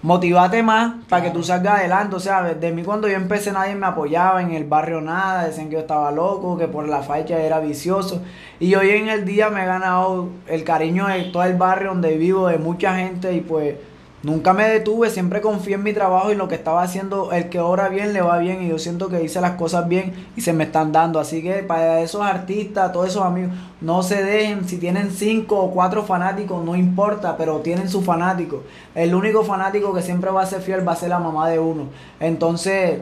Motivate 0.03 0.63
más 0.63 0.95
para 1.11 1.25
que 1.25 1.31
tú 1.31 1.43
salgas 1.43 1.81
adelante. 1.81 2.17
O 2.17 2.21
sea, 2.21 2.43
de 2.43 2.73
mí 2.73 2.83
cuando 2.83 3.07
yo 3.07 3.17
empecé 3.17 3.53
nadie 3.53 3.75
me 3.75 3.87
apoyaba 3.87 4.41
en 4.41 4.53
el 4.53 4.65
barrio 4.65 5.01
nada. 5.03 5.45
Decían 5.45 5.69
que 5.69 5.75
yo 5.75 5.81
estaba 5.81 6.11
loco, 6.11 6.57
que 6.57 6.69
por 6.69 6.89
la 6.89 7.03
facha 7.03 7.39
era 7.39 7.61
vicioso. 7.61 8.23
Y 8.59 8.75
hoy 8.75 8.91
en 8.91 9.09
el 9.09 9.27
día 9.27 9.51
me 9.51 9.63
he 9.63 9.67
ganado 9.67 10.29
el 10.47 10.65
cariño 10.65 11.07
de 11.07 11.25
todo 11.25 11.45
el 11.45 11.57
barrio 11.57 11.91
donde 11.91 12.17
vivo, 12.17 12.49
de 12.49 12.57
mucha 12.57 12.97
gente. 12.97 13.35
Y 13.35 13.41
pues 13.43 13.75
nunca 14.23 14.53
me 14.53 14.69
detuve, 14.69 15.11
siempre 15.11 15.41
confié 15.41 15.75
en 15.75 15.83
mi 15.83 15.93
trabajo 15.93 16.31
y 16.31 16.35
lo 16.35 16.49
que 16.49 16.55
estaba 16.55 16.83
haciendo. 16.83 17.33
El 17.33 17.49
que 17.49 17.61
obra 17.61 17.89
bien 17.89 18.13
le 18.13 18.21
va 18.21 18.39
bien. 18.39 18.63
Y 18.63 18.69
yo 18.69 18.79
siento 18.79 19.09
que 19.09 19.23
hice 19.23 19.41
las 19.41 19.53
cosas 19.53 19.89
bien 19.89 20.13
y 20.37 20.41
se 20.41 20.53
me 20.53 20.65
están 20.65 20.93
dando. 20.93 21.21
Así 21.21 21.43
que 21.43 21.63
para 21.63 22.01
esos 22.01 22.23
artistas, 22.23 22.93
todos 22.93 23.09
esos 23.09 23.25
amigos, 23.25 23.53
no 23.81 24.03
se 24.03 24.23
dejen. 24.23 24.69
Si 24.69 24.79
tienen 24.79 25.11
cinco 25.11 25.59
o 25.59 25.71
cuatro 25.71 26.05
fanáticos, 26.05 26.65
no 26.65 26.77
importa, 26.77 27.37
pero 27.37 27.61
tienen 27.61 27.89
sus 27.89 28.05
fanáticos. 28.05 28.61
El 28.95 29.15
único 29.15 29.45
fanático 29.45 29.95
que 29.95 30.03
siempre 30.03 30.31
va 30.31 30.43
a 30.43 30.47
ser 30.47 30.63
fiel 30.63 30.87
va 30.87 30.93
a 30.93 30.97
ser 30.97 31.11
la 31.11 31.19
mamá 31.19 31.49
de 31.49 31.59
uno. 31.59 31.87
Entonces, 32.19 33.01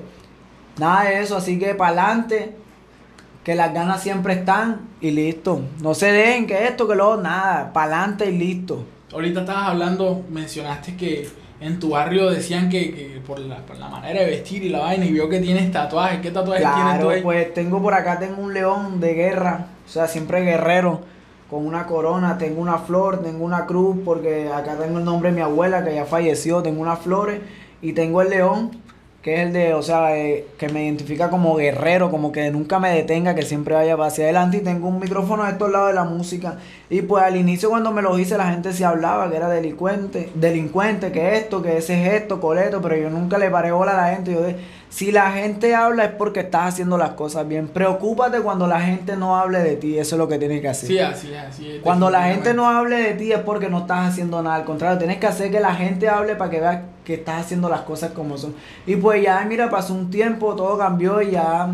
nada 0.78 1.04
de 1.04 1.20
eso. 1.20 1.36
Así 1.36 1.58
que 1.58 1.74
para 1.74 2.02
adelante, 2.02 2.56
que 3.44 3.54
las 3.54 3.72
ganas 3.72 4.02
siempre 4.02 4.34
están 4.34 4.88
y 5.00 5.10
listo. 5.10 5.60
No 5.80 5.94
se 5.94 6.12
dejen 6.12 6.46
que 6.46 6.66
esto, 6.66 6.86
que 6.86 6.94
lo 6.94 7.16
nada. 7.16 7.72
Para 7.72 7.96
adelante 7.96 8.30
y 8.30 8.36
listo. 8.36 8.84
Ahorita 9.12 9.40
estabas 9.40 9.68
hablando, 9.68 10.24
mencionaste 10.30 10.96
que 10.96 11.28
en 11.60 11.80
tu 11.80 11.90
barrio 11.90 12.30
decían 12.30 12.68
que, 12.68 12.94
que 12.94 13.20
por, 13.26 13.38
la, 13.38 13.56
por 13.58 13.78
la 13.78 13.88
manera 13.88 14.20
de 14.20 14.26
vestir 14.26 14.62
y 14.62 14.68
la 14.68 14.80
vaina, 14.80 15.06
y 15.06 15.12
veo 15.12 15.28
que 15.28 15.40
tienes 15.40 15.72
tatuajes. 15.72 16.20
¿Qué 16.20 16.30
tatuajes 16.30 16.66
tienes 16.74 17.00
tú 17.00 17.08
ahí? 17.08 17.22
pues 17.22 17.54
tengo 17.54 17.80
por 17.82 17.94
acá, 17.94 18.18
tengo 18.18 18.42
un 18.42 18.52
león 18.52 19.00
de 19.00 19.14
guerra, 19.14 19.66
o 19.86 19.88
sea, 19.88 20.06
siempre 20.06 20.42
guerrero, 20.42 21.00
con 21.48 21.66
una 21.66 21.86
corona, 21.86 22.36
tengo 22.36 22.60
una 22.60 22.78
flor, 22.78 23.22
tengo 23.22 23.44
una 23.44 23.64
cruz, 23.66 23.96
porque 24.04 24.50
acá 24.54 24.76
tengo 24.76 24.98
el 24.98 25.04
nombre 25.04 25.30
de 25.30 25.36
mi 25.36 25.42
abuela 25.42 25.84
que 25.84 25.94
ya 25.94 26.04
falleció, 26.04 26.62
tengo 26.62 26.82
unas 26.82 26.98
flores 26.98 27.40
y 27.80 27.94
tengo 27.94 28.20
el 28.20 28.30
león 28.30 28.70
que 29.22 29.34
es 29.34 29.40
el 29.40 29.52
de, 29.52 29.74
o 29.74 29.82
sea, 29.82 30.16
eh, 30.16 30.46
que 30.58 30.68
me 30.68 30.84
identifica 30.84 31.28
como 31.28 31.56
guerrero, 31.56 32.10
como 32.10 32.30
que 32.30 32.50
nunca 32.50 32.78
me 32.78 32.90
detenga, 32.90 33.34
que 33.34 33.42
siempre 33.42 33.74
vaya 33.74 33.94
hacia 33.94 34.24
adelante 34.24 34.58
y 34.58 34.60
tengo 34.60 34.88
un 34.88 35.00
micrófono 35.00 35.44
de 35.44 35.50
estos 35.50 35.70
lados 35.70 35.88
de 35.88 35.94
la 35.94 36.04
música. 36.04 36.58
Y 36.90 37.02
pues 37.02 37.22
al 37.22 37.36
inicio 37.36 37.68
cuando 37.68 37.92
me 37.92 38.00
lo 38.00 38.18
hice 38.18 38.38
la 38.38 38.50
gente 38.50 38.72
se 38.72 38.84
hablaba 38.84 39.28
que 39.28 39.36
era 39.36 39.48
delincuente, 39.48 40.30
delincuente, 40.34 41.12
que 41.12 41.36
esto, 41.36 41.60
que 41.60 41.76
ese 41.76 42.02
es 42.02 42.22
esto, 42.22 42.40
coleto, 42.40 42.80
pero 42.80 42.96
yo 42.96 43.10
nunca 43.10 43.36
le 43.36 43.50
paré 43.50 43.72
bola 43.72 43.92
a 43.92 44.08
la 44.08 44.14
gente. 44.14 44.32
Yo 44.32 44.40
de, 44.40 44.56
si 44.88 45.12
la 45.12 45.30
gente 45.32 45.74
habla 45.74 46.04
es 46.04 46.12
porque 46.12 46.40
estás 46.40 46.72
haciendo 46.72 46.96
las 46.96 47.10
cosas 47.10 47.46
bien. 47.46 47.68
Preocúpate 47.68 48.40
cuando 48.40 48.66
la 48.66 48.80
gente 48.80 49.16
no 49.16 49.36
hable 49.36 49.58
de 49.58 49.76
ti, 49.76 49.98
eso 49.98 50.14
es 50.14 50.18
lo 50.18 50.28
que 50.28 50.38
tienes 50.38 50.62
que 50.62 50.68
hacer. 50.68 50.88
Sí, 50.88 50.98
así 50.98 51.34
es, 51.34 51.38
así 51.40 51.70
es. 51.72 51.82
Cuando 51.82 52.08
la 52.08 52.22
gente 52.24 52.54
no 52.54 52.66
hable 52.66 52.96
de 52.96 53.12
ti 53.12 53.32
es 53.32 53.40
porque 53.40 53.68
no 53.68 53.80
estás 53.80 54.08
haciendo 54.08 54.42
nada. 54.42 54.56
Al 54.56 54.64
contrario, 54.64 54.96
tienes 54.96 55.18
que 55.18 55.26
hacer 55.26 55.50
que 55.50 55.60
la 55.60 55.74
gente 55.74 56.08
hable 56.08 56.36
para 56.36 56.50
que 56.50 56.60
vea 56.60 56.84
que 57.04 57.14
estás 57.14 57.44
haciendo 57.44 57.68
las 57.68 57.82
cosas 57.82 58.12
como 58.12 58.38
son. 58.38 58.54
Y 58.86 58.96
pues 58.96 59.22
ya, 59.22 59.44
mira, 59.46 59.68
pasó 59.68 59.92
un 59.92 60.10
tiempo, 60.10 60.56
todo 60.56 60.78
cambió 60.78 61.20
y 61.20 61.32
ya 61.32 61.68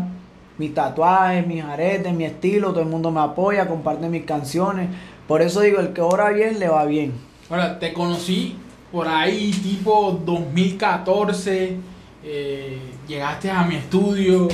mis 0.57 0.73
tatuajes, 0.73 1.45
mis 1.45 1.63
aretes, 1.63 2.13
mi 2.13 2.25
estilo, 2.25 2.69
todo 2.69 2.81
el 2.81 2.89
mundo 2.89 3.11
me 3.11 3.21
apoya, 3.21 3.67
comparte 3.67 4.07
mis 4.09 4.25
canciones. 4.25 4.89
Por 5.27 5.41
eso 5.41 5.61
digo, 5.61 5.79
el 5.79 5.93
que 5.93 6.01
ora 6.01 6.29
bien, 6.29 6.59
le 6.59 6.69
va 6.69 6.85
bien. 6.85 7.13
Ahora, 7.49 7.79
te 7.79 7.93
conocí 7.93 8.55
por 8.91 9.07
ahí 9.07 9.51
tipo 9.51 10.19
2014 10.25 11.95
eh, 12.27 12.79
llegaste 13.07 13.51
a 13.51 13.63
mi 13.65 13.75
estudio, 13.75 14.47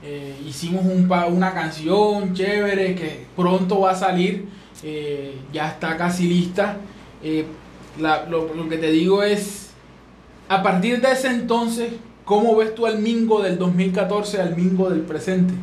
eh, 0.00 0.32
hicimos 0.46 0.84
un, 0.84 1.10
una 1.10 1.52
canción 1.52 2.34
chévere 2.34 2.94
que 2.94 3.26
pronto 3.34 3.80
va 3.80 3.90
a 3.90 3.94
salir, 3.96 4.46
eh, 4.84 5.34
ya 5.52 5.70
está 5.70 5.96
casi 5.96 6.28
lista. 6.28 6.76
lo, 7.98 8.68
que 8.68 8.78
te 8.78 8.92
digo 8.92 9.24
es, 9.24 9.70
a 10.48 10.62
partir 10.62 11.00
de 11.00 11.10
ese 11.10 11.26
entonces, 11.26 11.94
¿cómo 12.26 12.56
ves 12.56 12.74
tú 12.74 12.84
al 12.84 12.98
Mingo 12.98 13.40
del 13.40 13.56
2014 13.56 14.42
al 14.42 14.54
Mingo 14.54 14.90
del 14.90 15.00
presente? 15.00 15.54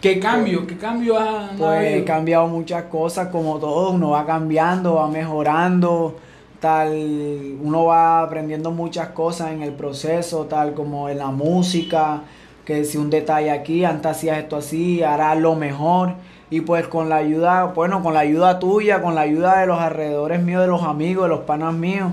¿Qué 0.00 0.20
cambio? 0.20 0.66
¿Qué 0.66 0.76
cambio 0.76 1.18
ha, 1.18 1.50
pues, 1.58 1.96
He 1.96 2.04
cambiado 2.04 2.46
muchas 2.46 2.84
cosas, 2.84 3.28
como 3.28 3.58
todo, 3.58 3.90
uno 3.90 4.10
va 4.10 4.24
cambiando, 4.24 4.94
va 4.94 5.08
mejorando 5.08 6.16
tal, 6.60 7.56
uno 7.62 7.86
va 7.86 8.20
aprendiendo 8.20 8.70
muchas 8.70 9.08
cosas 9.08 9.52
en 9.52 9.62
el 9.62 9.72
proceso, 9.72 10.44
tal 10.44 10.74
como 10.74 11.08
en 11.08 11.18
la 11.18 11.28
música, 11.28 12.20
que 12.64 12.84
si 12.84 12.98
un 12.98 13.10
detalle 13.10 13.50
aquí, 13.50 13.84
antes 13.84 14.10
hacías 14.10 14.38
esto 14.38 14.56
así, 14.56 15.02
harás 15.02 15.38
lo 15.38 15.56
mejor. 15.56 16.14
Y 16.50 16.60
pues 16.60 16.86
con 16.86 17.08
la 17.08 17.16
ayuda, 17.16 17.64
bueno, 17.64 18.02
con 18.02 18.12
la 18.12 18.20
ayuda 18.20 18.58
tuya, 18.58 19.00
con 19.00 19.14
la 19.14 19.22
ayuda 19.22 19.60
de 19.60 19.66
los 19.66 19.80
alrededores 19.80 20.42
míos, 20.42 20.60
de 20.60 20.68
los 20.68 20.82
amigos, 20.82 21.24
de 21.24 21.28
los 21.30 21.40
panas 21.40 21.72
míos, 21.72 22.12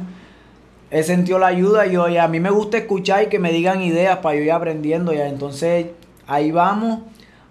he 0.91 1.03
sentido 1.03 1.39
la 1.39 1.48
ayuda 1.48 1.86
y, 1.86 1.96
y 1.96 2.17
a 2.17 2.27
mí 2.27 2.39
me 2.39 2.50
gusta 2.50 2.77
escuchar 2.77 3.24
y 3.24 3.27
que 3.27 3.39
me 3.39 3.51
digan 3.51 3.82
ideas 3.82 4.17
para 4.17 4.36
yo 4.36 4.44
ir 4.44 4.51
aprendiendo. 4.51 5.12
Entonces 5.12 5.88
ahí 6.27 6.51
vamos, 6.51 7.01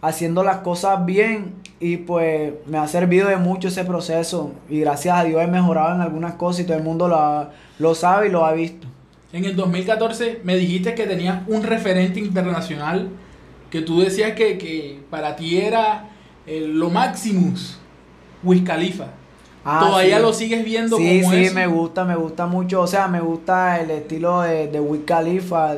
haciendo 0.01 0.43
las 0.43 0.59
cosas 0.59 1.05
bien 1.05 1.55
y 1.79 1.99
pues 1.99 2.55
me 2.67 2.79
ha 2.79 2.89
servido 2.89 3.29
de 3.29 3.37
mucho 3.37 3.69
ese 3.69 3.85
proceso 3.85 4.53
y 4.69 4.81
gracias 4.81 5.19
a 5.19 5.25
Dios 5.25 5.43
he 5.43 5.47
mejorado 5.47 5.95
en 5.95 6.01
algunas 6.01 6.35
cosas 6.35 6.63
y 6.63 6.65
todo 6.65 6.77
el 6.77 6.83
mundo 6.83 7.09
lo, 7.09 7.51
lo 7.79 7.95
sabe 7.95 8.29
y 8.29 8.31
lo 8.31 8.45
ha 8.47 8.53
visto. 8.53 8.87
En 9.33 9.45
el 9.45 9.57
2014 9.57 10.41
me 10.45 10.57
dijiste 10.57 10.95
que 10.95 11.05
tenías 11.07 11.43
un 11.49 11.63
referente 11.63 12.21
internacional 12.21 13.11
que 13.71 13.83
tú 13.83 14.01
decías 14.01 14.33
que, 14.33 15.01
para 15.11 15.37
ti 15.37 15.59
era 15.59 16.09
eh, 16.47 16.67
lo 16.67 16.89
máximos, 16.91 17.79
Wiz 18.43 18.63
Khalifa. 18.63 19.09
Ah, 19.69 19.81
¿Todavía 19.81 20.21
lo 20.21 20.33
sigues 20.33 20.65
viendo 20.65 20.97
sí, 20.97 21.23
como 21.23 21.35
Sí, 21.35 21.49
sí, 21.49 21.55
me 21.55 21.67
gusta, 21.67 22.05
me 22.05 22.15
gusta 22.15 22.47
mucho. 22.47 22.83
O 22.83 22.87
sea, 22.87 23.09
me 23.09 23.21
gusta 23.21 23.81
el 23.81 23.91
estilo 23.91 24.43
de, 24.43 24.69
de 24.69 24.79
Wiz 24.79 25.03
Khalifa, 25.05 25.75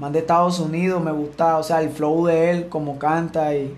más 0.00 0.12
de 0.12 0.18
Estados 0.18 0.58
Unidos. 0.58 1.00
Me 1.00 1.12
gusta, 1.12 1.56
o 1.56 1.62
sea, 1.62 1.80
el 1.80 1.90
flow 1.90 2.26
de 2.26 2.50
él, 2.50 2.68
como 2.68 2.98
canta 2.98 3.54
y 3.54 3.72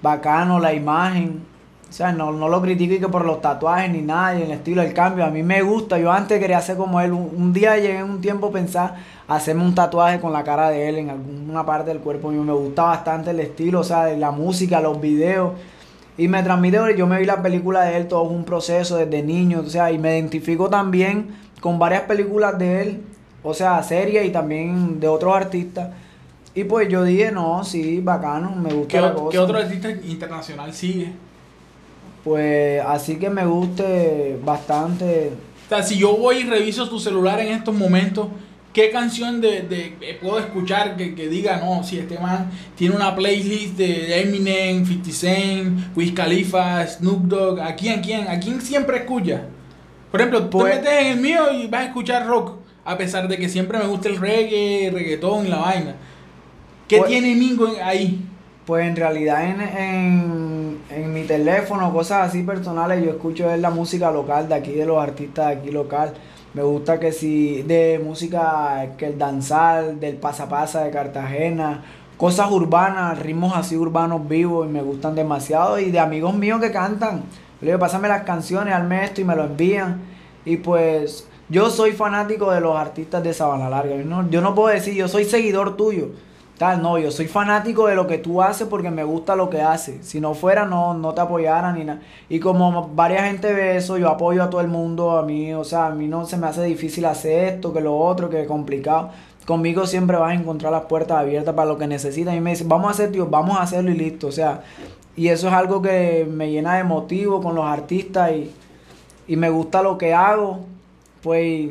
bacano 0.00 0.58
la 0.58 0.72
imagen. 0.72 1.42
O 1.90 1.92
sea, 1.92 2.10
no, 2.10 2.32
lo 2.32 2.62
critico 2.62 2.94
y 2.94 2.98
que 2.98 3.08
por 3.08 3.26
los 3.26 3.42
tatuajes 3.42 3.90
ni 3.90 4.00
nada, 4.00 4.38
y 4.38 4.42
el 4.42 4.50
estilo, 4.50 4.80
el 4.80 4.94
cambio. 4.94 5.26
A 5.26 5.30
mí 5.30 5.42
me 5.42 5.60
gusta. 5.60 5.98
Yo 5.98 6.10
antes 6.10 6.40
quería 6.40 6.56
hacer 6.56 6.78
como 6.78 6.98
él. 6.98 7.12
Un, 7.12 7.52
día 7.52 7.76
llegué 7.76 8.02
un 8.02 8.22
tiempo 8.22 8.46
a 8.46 8.52
pensar 8.52 8.94
hacerme 9.28 9.62
un 9.62 9.74
tatuaje 9.74 10.20
con 10.20 10.32
la 10.32 10.42
cara 10.42 10.70
de 10.70 10.88
él 10.88 10.96
en 10.96 11.10
alguna 11.10 11.66
parte 11.66 11.90
del 11.90 12.00
cuerpo 12.00 12.30
mío. 12.30 12.42
Me 12.42 12.54
gusta 12.54 12.84
bastante 12.84 13.30
el 13.30 13.40
estilo, 13.40 13.80
o 13.80 13.84
sea, 13.84 14.08
la 14.16 14.30
música, 14.30 14.80
los 14.80 14.98
videos. 14.98 15.52
Y 16.18 16.28
me 16.28 16.42
transmite, 16.42 16.78
yo 16.96 17.06
me 17.06 17.18
vi 17.18 17.26
la 17.26 17.42
película 17.42 17.84
de 17.84 17.98
él, 17.98 18.08
todo 18.08 18.22
un 18.22 18.44
proceso 18.44 18.96
desde 18.96 19.22
niño, 19.22 19.62
o 19.66 19.68
sea, 19.68 19.92
y 19.92 19.98
me 19.98 20.18
identifico 20.18 20.70
también 20.70 21.36
con 21.60 21.78
varias 21.78 22.02
películas 22.02 22.58
de 22.58 22.82
él, 22.82 23.02
o 23.42 23.52
sea, 23.52 23.82
series 23.82 24.26
y 24.26 24.30
también 24.30 24.98
de 24.98 25.08
otros 25.08 25.34
artistas. 25.34 25.90
Y 26.54 26.64
pues 26.64 26.88
yo 26.88 27.04
dije, 27.04 27.30
no, 27.30 27.62
sí, 27.64 28.00
bacano, 28.00 28.50
me 28.56 28.72
gusta 28.72 28.88
¿Qué, 28.88 29.00
la 29.00 29.12
cosa. 29.12 29.30
¿Qué 29.30 29.38
otro 29.38 29.58
artista 29.58 29.90
internacional 29.90 30.72
sigue? 30.72 31.12
Pues 32.24 32.82
así 32.86 33.16
que 33.16 33.28
me 33.28 33.44
guste 33.44 34.40
bastante. 34.42 35.32
O 35.66 35.68
sea, 35.68 35.82
si 35.82 35.98
yo 35.98 36.16
voy 36.16 36.38
y 36.38 36.44
reviso 36.44 36.88
tu 36.88 36.98
celular 36.98 37.40
en 37.40 37.48
estos 37.52 37.74
momentos, 37.74 38.28
¿qué 38.76 38.90
canción 38.90 39.40
de, 39.40 39.62
de 39.62 39.96
eh, 40.02 40.18
puedo 40.20 40.38
escuchar 40.38 40.98
que, 40.98 41.14
que, 41.14 41.28
diga, 41.28 41.56
no, 41.64 41.82
si 41.82 41.98
este 41.98 42.18
man 42.18 42.50
tiene 42.74 42.94
una 42.94 43.16
playlist 43.16 43.78
de 43.78 44.20
Eminem, 44.20 44.84
50 44.84 45.10
Cent, 45.12 45.96
Wiz 45.96 46.12
Khalifa, 46.12 46.86
Snoop 46.86 47.22
Dogg, 47.22 47.58
¿a 47.58 47.74
quién, 47.74 48.02
quién, 48.02 48.28
a 48.28 48.38
quién 48.38 48.60
siempre 48.60 48.98
escucha? 48.98 49.44
Por 50.10 50.20
ejemplo, 50.20 50.50
tú 50.50 50.58
pues 50.58 50.76
metes 50.76 50.92
en 50.92 51.06
el 51.06 51.20
mío 51.20 51.50
y 51.54 51.68
vas 51.68 51.80
a 51.80 51.84
escuchar 51.86 52.26
rock, 52.26 52.58
a 52.84 52.98
pesar 52.98 53.26
de 53.28 53.38
que 53.38 53.48
siempre 53.48 53.78
me 53.78 53.86
gusta 53.86 54.10
el 54.10 54.18
reggae, 54.18 54.90
reggaetón 54.92 55.46
y 55.46 55.48
la 55.48 55.56
vaina. 55.56 55.94
¿Qué 56.86 56.98
pues, 56.98 57.08
tiene 57.08 57.34
Mingo 57.34 57.72
ahí? 57.82 58.26
Pues 58.66 58.86
en 58.86 58.94
realidad 58.94 59.42
en, 59.42 60.80
en, 60.90 61.14
mi 61.14 61.22
teléfono, 61.22 61.94
cosas 61.94 62.28
así 62.28 62.42
personales, 62.42 63.02
yo 63.02 63.12
escucho 63.12 63.56
la 63.56 63.70
música 63.70 64.10
local 64.10 64.50
de 64.50 64.54
aquí, 64.54 64.72
de 64.72 64.84
los 64.84 65.02
artistas 65.02 65.46
de 65.46 65.52
aquí 65.54 65.70
local. 65.70 66.12
Me 66.56 66.62
gusta 66.62 66.98
que 66.98 67.12
si 67.12 67.60
de 67.64 68.00
música, 68.02 68.94
que 68.96 69.08
el 69.08 69.18
danzar, 69.18 69.96
del 69.96 70.16
pasapasa 70.16 70.84
de 70.84 70.90
Cartagena, 70.90 71.84
cosas 72.16 72.50
urbanas, 72.50 73.18
ritmos 73.18 73.54
así 73.54 73.76
urbanos 73.76 74.26
vivos 74.26 74.66
y 74.66 74.70
me 74.70 74.80
gustan 74.80 75.14
demasiado. 75.14 75.78
Y 75.78 75.90
de 75.90 75.98
amigos 75.98 76.32
míos 76.32 76.58
que 76.62 76.72
cantan, 76.72 77.24
le 77.60 77.66
digo, 77.66 77.78
pásame 77.78 78.08
las 78.08 78.22
canciones, 78.22 78.72
al 78.72 78.90
esto 78.90 79.20
y 79.20 79.24
me 79.24 79.36
lo 79.36 79.44
envían. 79.44 80.00
Y 80.46 80.56
pues 80.56 81.28
yo 81.50 81.68
soy 81.68 81.92
fanático 81.92 82.50
de 82.50 82.62
los 82.62 82.74
artistas 82.74 83.22
de 83.22 83.34
Sabana 83.34 83.68
Larga. 83.68 83.94
yo 84.30 84.40
no 84.40 84.54
puedo 84.54 84.68
decir, 84.68 84.94
yo 84.94 85.08
soy 85.08 85.26
seguidor 85.26 85.76
tuyo 85.76 86.12
Tal, 86.58 86.80
no, 86.80 86.96
yo 86.98 87.10
soy 87.10 87.26
fanático 87.26 87.86
de 87.86 87.94
lo 87.94 88.06
que 88.06 88.16
tú 88.16 88.40
haces 88.40 88.66
porque 88.66 88.90
me 88.90 89.04
gusta 89.04 89.36
lo 89.36 89.50
que 89.50 89.60
haces. 89.60 90.06
Si 90.06 90.20
no 90.20 90.32
fuera, 90.32 90.64
no, 90.64 90.94
no 90.94 91.12
te 91.12 91.20
apoyara 91.20 91.70
ni 91.72 91.84
nada. 91.84 92.00
Y 92.30 92.40
como 92.40 92.88
varias 92.94 93.24
gente 93.24 93.52
ve 93.52 93.76
eso, 93.76 93.98
yo 93.98 94.08
apoyo 94.08 94.42
a 94.42 94.48
todo 94.48 94.62
el 94.62 94.68
mundo. 94.68 95.18
A 95.18 95.22
mí, 95.22 95.52
o 95.52 95.64
sea, 95.64 95.88
a 95.88 95.90
mí 95.90 96.08
no 96.08 96.24
se 96.24 96.38
me 96.38 96.46
hace 96.46 96.62
difícil 96.62 97.04
hacer 97.04 97.54
esto, 97.56 97.74
que 97.74 97.82
lo 97.82 97.98
otro, 97.98 98.30
que 98.30 98.46
complicado. 98.46 99.10
Conmigo 99.46 99.86
siempre 99.86 100.16
vas 100.16 100.30
a 100.30 100.34
encontrar 100.34 100.72
las 100.72 100.84
puertas 100.86 101.18
abiertas 101.18 101.54
para 101.54 101.68
lo 101.68 101.76
que 101.76 101.86
necesitas. 101.86 102.34
Y 102.34 102.40
me 102.40 102.50
dice, 102.50 102.64
vamos 102.66 102.88
a 102.88 102.90
hacer, 102.92 103.12
tío, 103.12 103.26
vamos 103.26 103.58
a 103.58 103.62
hacerlo 103.62 103.90
y 103.90 103.94
listo. 103.94 104.28
O 104.28 104.32
sea, 104.32 104.62
y 105.14 105.28
eso 105.28 105.48
es 105.48 105.52
algo 105.52 105.82
que 105.82 106.26
me 106.30 106.50
llena 106.50 106.76
de 106.76 106.84
motivo 106.84 107.42
con 107.42 107.54
los 107.54 107.66
artistas 107.66 108.32
y, 108.32 108.50
y 109.28 109.36
me 109.36 109.50
gusta 109.50 109.82
lo 109.82 109.98
que 109.98 110.14
hago. 110.14 110.60
Pues 111.22 111.68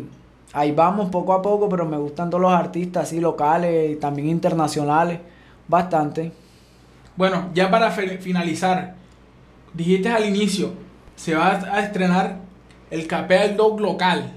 ahí 0.55 0.71
vamos 0.71 1.09
poco 1.09 1.33
a 1.33 1.41
poco, 1.41 1.67
pero 1.67 1.85
me 1.85 1.97
gustan 1.97 2.29
todos 2.29 2.41
los 2.41 2.53
artistas 2.53 3.03
así 3.03 3.19
locales 3.19 3.91
y 3.91 3.95
también 3.97 4.29
internacionales, 4.29 5.19
bastante. 5.67 6.31
Bueno, 7.17 7.49
ya 7.53 7.69
para 7.69 7.91
finalizar, 7.91 8.95
dijiste 9.73 10.09
al 10.09 10.25
inicio, 10.25 10.71
se 11.15 11.35
va 11.35 11.59
a 11.71 11.81
estrenar 11.81 12.37
el 12.89 13.05
Capel 13.05 13.57
Dog 13.57 13.81
local. 13.81 14.31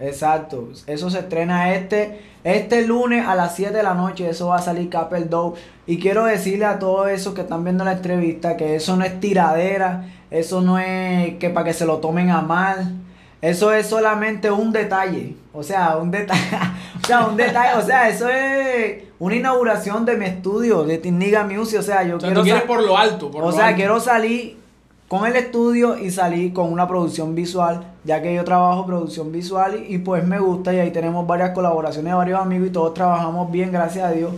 Exacto, 0.00 0.70
eso 0.88 1.08
se 1.08 1.20
estrena 1.20 1.72
este, 1.74 2.20
este 2.42 2.84
lunes 2.84 3.24
a 3.24 3.36
las 3.36 3.54
7 3.54 3.72
de 3.76 3.82
la 3.84 3.94
noche, 3.94 4.28
eso 4.28 4.48
va 4.48 4.56
a 4.56 4.62
salir 4.62 4.90
Capel 4.90 5.30
Dog. 5.30 5.54
Y 5.86 6.00
quiero 6.00 6.24
decirle 6.24 6.64
a 6.64 6.80
todos 6.80 7.10
esos 7.10 7.32
que 7.32 7.42
están 7.42 7.62
viendo 7.62 7.84
la 7.84 7.92
entrevista 7.92 8.56
que 8.56 8.74
eso 8.74 8.96
no 8.96 9.04
es 9.04 9.20
tiradera, 9.20 10.06
eso 10.32 10.62
no 10.62 10.80
es 10.80 11.36
que 11.36 11.48
para 11.48 11.66
que 11.66 11.72
se 11.72 11.86
lo 11.86 11.98
tomen 11.98 12.30
a 12.30 12.42
mal 12.42 13.04
eso 13.40 13.72
es 13.72 13.86
solamente 13.86 14.50
un 14.50 14.72
detalle. 14.72 15.36
O 15.52 15.62
sea, 15.62 15.96
un 15.96 16.10
detalle. 16.10 16.40
o 17.02 17.06
sea, 17.06 17.26
un 17.26 17.36
detalle. 17.36 17.78
O 17.78 17.82
sea, 17.82 18.08
eso 18.08 18.28
es 18.28 19.04
una 19.18 19.36
inauguración 19.36 20.04
de 20.04 20.16
mi 20.16 20.26
estudio, 20.26 20.84
de 20.84 20.98
Tiniga 20.98 21.44
Music. 21.44 21.80
O 21.80 21.82
sea, 21.82 22.02
yo 22.02 22.18
quiero. 22.18 22.34
Tú 22.34 22.42
quieres 22.42 22.62
por 22.62 22.82
lo 22.82 22.96
alto. 22.96 23.30
Por 23.30 23.44
o 23.44 23.52
sea, 23.52 23.74
quiero 23.74 24.00
salir 24.00 24.58
con 25.08 25.26
el 25.26 25.36
estudio 25.36 25.98
y 25.98 26.10
salir 26.10 26.52
con 26.52 26.72
una 26.72 26.88
producción 26.88 27.34
visual, 27.34 27.84
ya 28.04 28.22
que 28.22 28.34
yo 28.34 28.42
trabajo 28.44 28.86
producción 28.86 29.30
visual 29.30 29.84
y, 29.86 29.94
y, 29.94 29.98
pues 29.98 30.26
me 30.26 30.38
gusta 30.38 30.72
y 30.72 30.78
ahí 30.78 30.90
tenemos 30.90 31.26
varias 31.26 31.50
colaboraciones 31.50 32.10
de 32.10 32.16
varios 32.16 32.40
amigos 32.40 32.68
y 32.68 32.70
todos 32.70 32.94
trabajamos 32.94 33.50
bien, 33.52 33.70
gracias 33.70 34.04
a 34.06 34.10
Dios. 34.10 34.32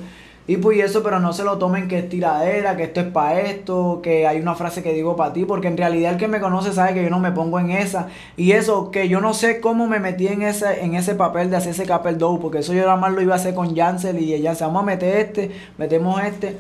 Y 0.49 0.59
pues 0.59 0.79
eso, 0.79 1.03
pero 1.03 1.19
no 1.19 1.33
se 1.33 1.43
lo 1.43 1.59
tomen 1.59 1.89
que 1.89 1.99
es 1.99 2.09
tiradera, 2.09 2.77
que 2.77 2.85
esto 2.85 3.01
es 3.01 3.09
para 3.09 3.41
esto, 3.41 4.01
que 4.01 4.29
hay 4.29 4.39
una 4.39 4.55
frase 4.55 4.81
que 4.81 4.93
digo 4.93 5.17
para 5.17 5.33
ti, 5.33 5.45
porque 5.45 5.67
en 5.67 5.77
realidad 5.77 6.13
el 6.13 6.19
que 6.19 6.29
me 6.29 6.39
conoce 6.39 6.73
sabe 6.73 6.95
que 6.95 7.03
yo 7.03 7.11
no 7.11 7.19
me 7.19 7.33
pongo 7.33 7.59
en 7.59 7.73
esa. 7.73 8.09
Y 8.37 8.53
eso, 8.53 8.93
que 8.93 9.09
yo 9.09 9.21
no 9.21 9.35
sé 9.35 9.61
cómo 9.61 9.89
me 9.89 9.99
metí 9.99 10.29
en 10.29 10.43
ese, 10.43 10.85
en 10.85 10.95
ese 10.95 11.17
papel 11.17 11.51
de 11.51 11.57
hacer 11.57 11.73
ese 11.73 11.85
Capel 11.85 12.17
Dough, 12.17 12.41
porque 12.41 12.59
eso 12.59 12.73
yo 12.73 12.83
nada 12.83 12.97
más 12.97 13.13
lo 13.13 13.23
iba 13.23 13.35
a 13.35 13.39
hacer 13.39 13.55
con 13.55 13.75
Jansel 13.75 14.21
y 14.21 14.35
ella, 14.35 14.55
vamos 14.61 14.85
a 14.85 14.87
meter 14.87 15.17
este, 15.17 15.51
metemos 15.79 16.23
este. 16.23 16.57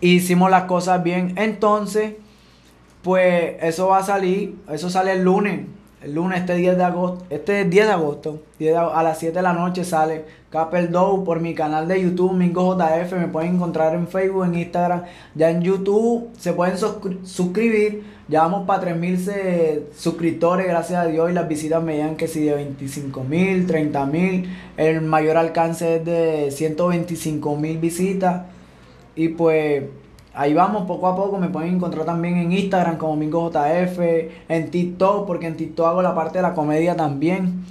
hicimos 0.00 0.50
las 0.50 0.64
cosas 0.64 1.00
bien. 1.04 1.34
Entonces, 1.36 2.14
pues 3.02 3.54
eso 3.62 3.88
va 3.88 3.98
a 3.98 4.02
salir, 4.02 4.56
eso 4.72 4.90
sale 4.90 5.12
el 5.12 5.22
lunes. 5.22 5.60
El 6.02 6.14
lunes, 6.14 6.40
este 6.40 6.54
10 6.54 6.78
de 6.78 6.84
agosto, 6.84 7.26
este 7.28 7.64
10 7.66 7.86
de 7.86 7.92
agosto, 7.92 8.42
a 8.92 9.02
las 9.02 9.18
7 9.18 9.34
de 9.34 9.42
la 9.42 9.52
noche 9.52 9.84
sale 9.84 10.24
Capel 10.50 10.90
Dough 10.90 11.24
por 11.24 11.38
mi 11.38 11.54
canal 11.54 11.86
de 11.86 12.02
YouTube, 12.02 12.32
Mingo 12.32 12.76
JF. 12.76 13.12
Me 13.12 13.28
pueden 13.28 13.54
encontrar 13.54 13.94
en 13.94 14.08
Facebook, 14.08 14.44
en 14.44 14.56
Instagram. 14.56 15.04
Ya 15.36 15.48
en 15.48 15.62
YouTube 15.62 16.28
se 16.36 16.52
pueden 16.52 16.76
suscribir. 16.76 18.02
Ya 18.26 18.42
vamos 18.42 18.66
para 18.66 18.80
3000 18.80 19.86
suscriptores, 19.96 20.66
gracias 20.66 20.98
a 20.98 21.06
Dios. 21.06 21.30
Y 21.30 21.34
las 21.34 21.46
visitas 21.46 21.80
me 21.80 21.94
llegan 21.94 22.16
que 22.16 22.26
si 22.26 22.42
de 22.42 22.54
25 22.54 23.22
mil, 23.22 23.64
30 23.64 24.06
mil. 24.06 24.48
El 24.76 25.02
mayor 25.02 25.36
alcance 25.36 25.96
es 25.96 26.04
de 26.04 26.50
125 26.50 27.56
mil 27.56 27.78
visitas. 27.78 28.42
Y 29.14 29.28
pues 29.28 29.84
ahí 30.34 30.52
vamos 30.52 30.82
poco 30.88 31.06
a 31.06 31.14
poco. 31.14 31.38
Me 31.38 31.48
pueden 31.48 31.76
encontrar 31.76 32.04
también 32.04 32.38
en 32.38 32.50
Instagram 32.50 32.96
como 32.96 33.14
Mingo 33.14 33.52
JF, 33.52 34.00
en 34.48 34.70
TikTok, 34.72 35.28
porque 35.28 35.46
en 35.46 35.56
TikTok 35.56 35.86
hago 35.86 36.02
la 36.02 36.16
parte 36.16 36.38
de 36.38 36.42
la 36.42 36.54
comedia 36.54 36.96
también. 36.96 37.64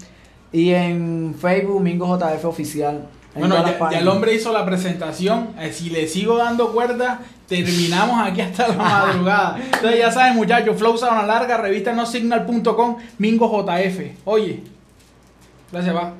Y 0.51 0.71
en 0.71 1.35
Facebook 1.39 1.81
Mingo 1.81 2.17
JF 2.17 2.45
Oficial. 2.45 3.07
Bueno, 3.35 3.55
ya, 3.63 3.99
el 3.99 4.07
hombre 4.07 4.33
hizo 4.33 4.51
la 4.51 4.65
presentación. 4.65 5.49
Eh, 5.59 5.71
si 5.71 5.89
le 5.89 6.07
sigo 6.07 6.37
dando 6.37 6.73
cuerda, 6.73 7.19
terminamos 7.47 8.27
aquí 8.27 8.41
hasta 8.41 8.67
la 8.69 8.75
madrugada. 8.75 9.59
Entonces 9.63 9.99
ya 9.99 10.11
saben, 10.11 10.35
muchachos, 10.35 10.77
Flow 10.77 10.95
una 11.01 11.25
larga, 11.25 11.57
revista 11.57 11.93
no 11.93 12.05
signal.com, 12.05 12.97
Mingo 13.17 13.65
JF. 13.65 14.25
Oye, 14.25 14.63
gracias, 15.71 15.95
va. 15.95 16.13